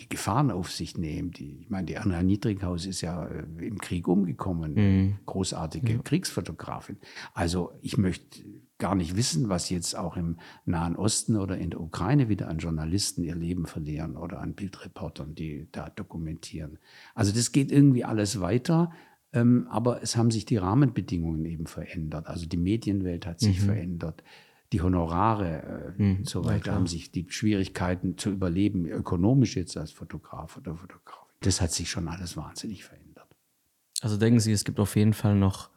[0.00, 1.30] die Gefahren auf sich nehmen.
[1.30, 5.18] Die, ich meine, die Anna Niedrighaus ist ja äh, im Krieg umgekommen, mhm.
[5.26, 5.98] großartige ja.
[5.98, 6.96] Kriegsfotografin.
[7.34, 8.42] Also ich möchte
[8.80, 12.58] gar nicht wissen, was jetzt auch im Nahen Osten oder in der Ukraine wieder an
[12.58, 16.78] Journalisten ihr Leben verlieren oder an Bildreportern, die da dokumentieren.
[17.14, 18.90] Also das geht irgendwie alles weiter,
[19.32, 22.26] ähm, aber es haben sich die Rahmenbedingungen eben verändert.
[22.26, 23.66] Also die Medienwelt hat sich mhm.
[23.66, 24.24] verändert.
[24.72, 29.92] die Honorare äh, und so weiter, haben sich die Schwierigkeiten zu überleben, ökonomisch jetzt als
[29.92, 31.26] Fotograf oder Fotograf.
[31.40, 33.28] Das hat sich schon alles wahnsinnig verändert.
[34.00, 35.69] Also denken Sie, es gibt auf jeden Fall noch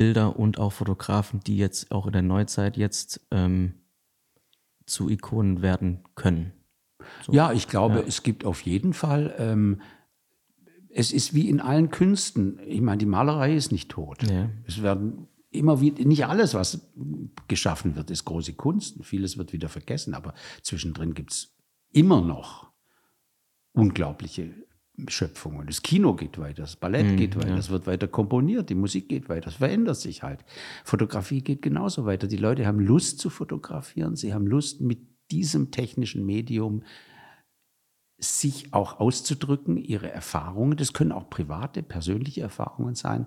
[0.00, 3.74] Bilder und auch Fotografen, die jetzt auch in der Neuzeit jetzt ähm,
[4.86, 6.54] zu Ikonen werden können.
[7.26, 7.34] So.
[7.34, 8.04] Ja, ich glaube, ja.
[8.08, 9.82] es gibt auf jeden Fall, ähm,
[10.88, 12.58] es ist wie in allen Künsten.
[12.66, 14.22] Ich meine, die Malerei ist nicht tot.
[14.22, 14.48] Ja.
[14.66, 16.90] Es werden immer wieder, nicht alles, was
[17.46, 19.04] geschaffen wird, ist große Kunst.
[19.04, 20.32] Vieles wird wieder vergessen, aber
[20.62, 21.58] zwischendrin gibt es
[21.92, 22.70] immer noch
[23.72, 24.54] unglaubliche
[25.08, 25.66] Schöpfungen.
[25.66, 27.56] Das Kino geht weiter, das Ballett mm, geht weiter, ja.
[27.56, 30.44] es wird weiter komponiert, die Musik geht weiter, es verändert sich halt.
[30.84, 32.26] Fotografie geht genauso weiter.
[32.26, 36.82] Die Leute haben Lust zu fotografieren, sie haben Lust mit diesem technischen Medium
[38.20, 40.76] sich auch auszudrücken, ihre Erfahrungen.
[40.76, 43.26] Das können auch private, persönliche Erfahrungen sein.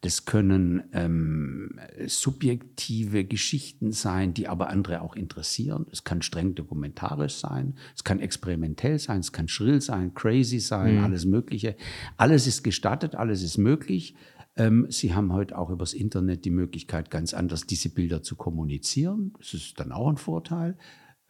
[0.00, 5.86] Das können ähm, subjektive Geschichten sein, die aber andere auch interessieren.
[5.92, 10.96] Es kann streng dokumentarisch sein, es kann experimentell sein, es kann schrill sein, crazy sein,
[10.96, 11.04] mhm.
[11.04, 11.76] alles Mögliche.
[12.16, 14.14] Alles ist gestattet, alles ist möglich.
[14.56, 19.34] Ähm, Sie haben heute auch übers Internet die Möglichkeit, ganz anders diese Bilder zu kommunizieren.
[19.38, 20.76] Das ist dann auch ein Vorteil.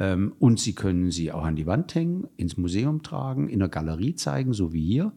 [0.01, 3.69] Ähm, und Sie können sie auch an die Wand hängen, ins Museum tragen, in der
[3.69, 5.13] Galerie zeigen, so wie hier.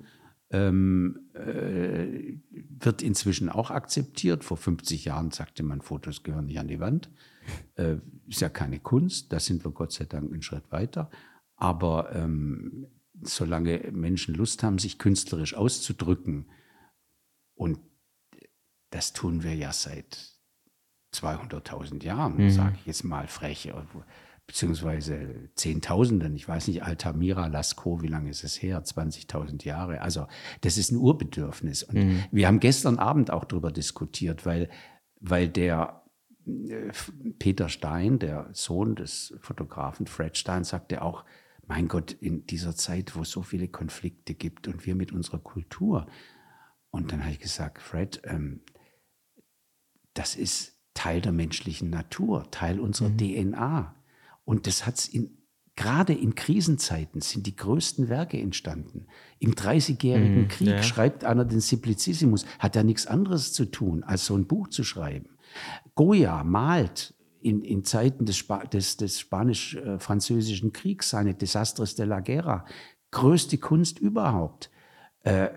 [0.51, 4.43] Ähm, äh, wird inzwischen auch akzeptiert.
[4.43, 7.09] Vor 50 Jahren sagte man, Fotos gehören nicht an die Wand.
[7.75, 7.95] Äh,
[8.27, 11.09] ist ja keine Kunst, da sind wir Gott sei Dank einen Schritt weiter.
[11.55, 12.87] Aber ähm,
[13.21, 16.45] solange Menschen Lust haben, sich künstlerisch auszudrücken,
[17.55, 17.79] und
[18.89, 20.33] das tun wir ja seit
[21.15, 22.49] 200.000 Jahren, mhm.
[22.49, 23.71] sage ich jetzt mal frech,
[24.47, 28.83] beziehungsweise Zehntausenden, ich weiß nicht, Altamira, Lascaux, wie lange ist es her?
[28.83, 30.01] 20.000 Jahre.
[30.01, 30.27] Also
[30.61, 31.83] das ist ein Urbedürfnis.
[31.83, 32.23] Und mhm.
[32.31, 34.69] wir haben gestern Abend auch darüber diskutiert, weil,
[35.19, 36.03] weil der
[36.45, 36.91] äh,
[37.39, 41.23] Peter Stein, der Sohn des Fotografen Fred Stein, sagte auch,
[41.65, 45.39] mein Gott, in dieser Zeit, wo es so viele Konflikte gibt und wir mit unserer
[45.39, 46.07] Kultur.
[46.91, 48.61] Und dann habe ich gesagt, Fred, ähm,
[50.13, 53.17] das ist Teil der menschlichen Natur, Teil unserer mhm.
[53.17, 53.95] DNA.
[54.45, 55.43] Und das hat es in
[55.75, 59.07] gerade in Krisenzeiten sind die größten Werke entstanden.
[59.39, 60.83] Im Dreißigjährigen mm, Krieg ja.
[60.83, 64.83] schreibt einer den Simplicissimus, hat ja nichts anderes zu tun, als so ein Buch zu
[64.83, 65.29] schreiben.
[65.95, 72.19] Goya malt in, in Zeiten des, Spa des, des Spanisch-Französischen Kriegs seine Desastres de la
[72.19, 72.65] Guerra.
[73.11, 74.69] Größte Kunst überhaupt.
[75.23, 75.49] Äh,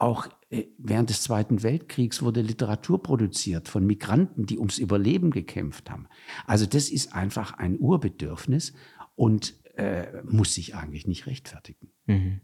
[0.00, 5.90] auch äh, während des Zweiten Weltkriegs wurde Literatur produziert von Migranten, die ums Überleben gekämpft
[5.90, 6.08] haben.
[6.46, 8.72] Also das ist einfach ein Urbedürfnis
[9.14, 11.92] und äh, muss sich eigentlich nicht rechtfertigen.
[12.06, 12.40] Mhm.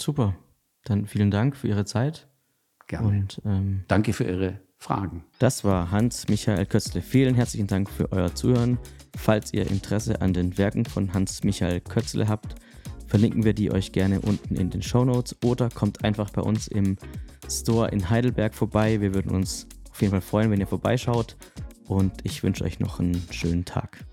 [0.00, 0.36] Super.
[0.84, 2.28] Dann vielen Dank für Ihre Zeit.
[2.86, 3.08] Gerne.
[3.08, 5.24] Und, ähm, Danke für Ihre Fragen.
[5.38, 7.02] Das war Hans-Michael Kötzle.
[7.02, 8.78] Vielen herzlichen Dank für euer Zuhören.
[9.16, 12.56] Falls ihr Interesse an den Werken von Hans-Michael Kötzle habt,
[13.12, 16.66] verlinken wir die euch gerne unten in den Show Notes oder kommt einfach bei uns
[16.66, 16.96] im
[17.46, 19.02] Store in Heidelberg vorbei.
[19.02, 21.36] Wir würden uns auf jeden Fall freuen, wenn ihr vorbeischaut
[21.86, 24.06] und ich wünsche euch noch einen schönen Tag.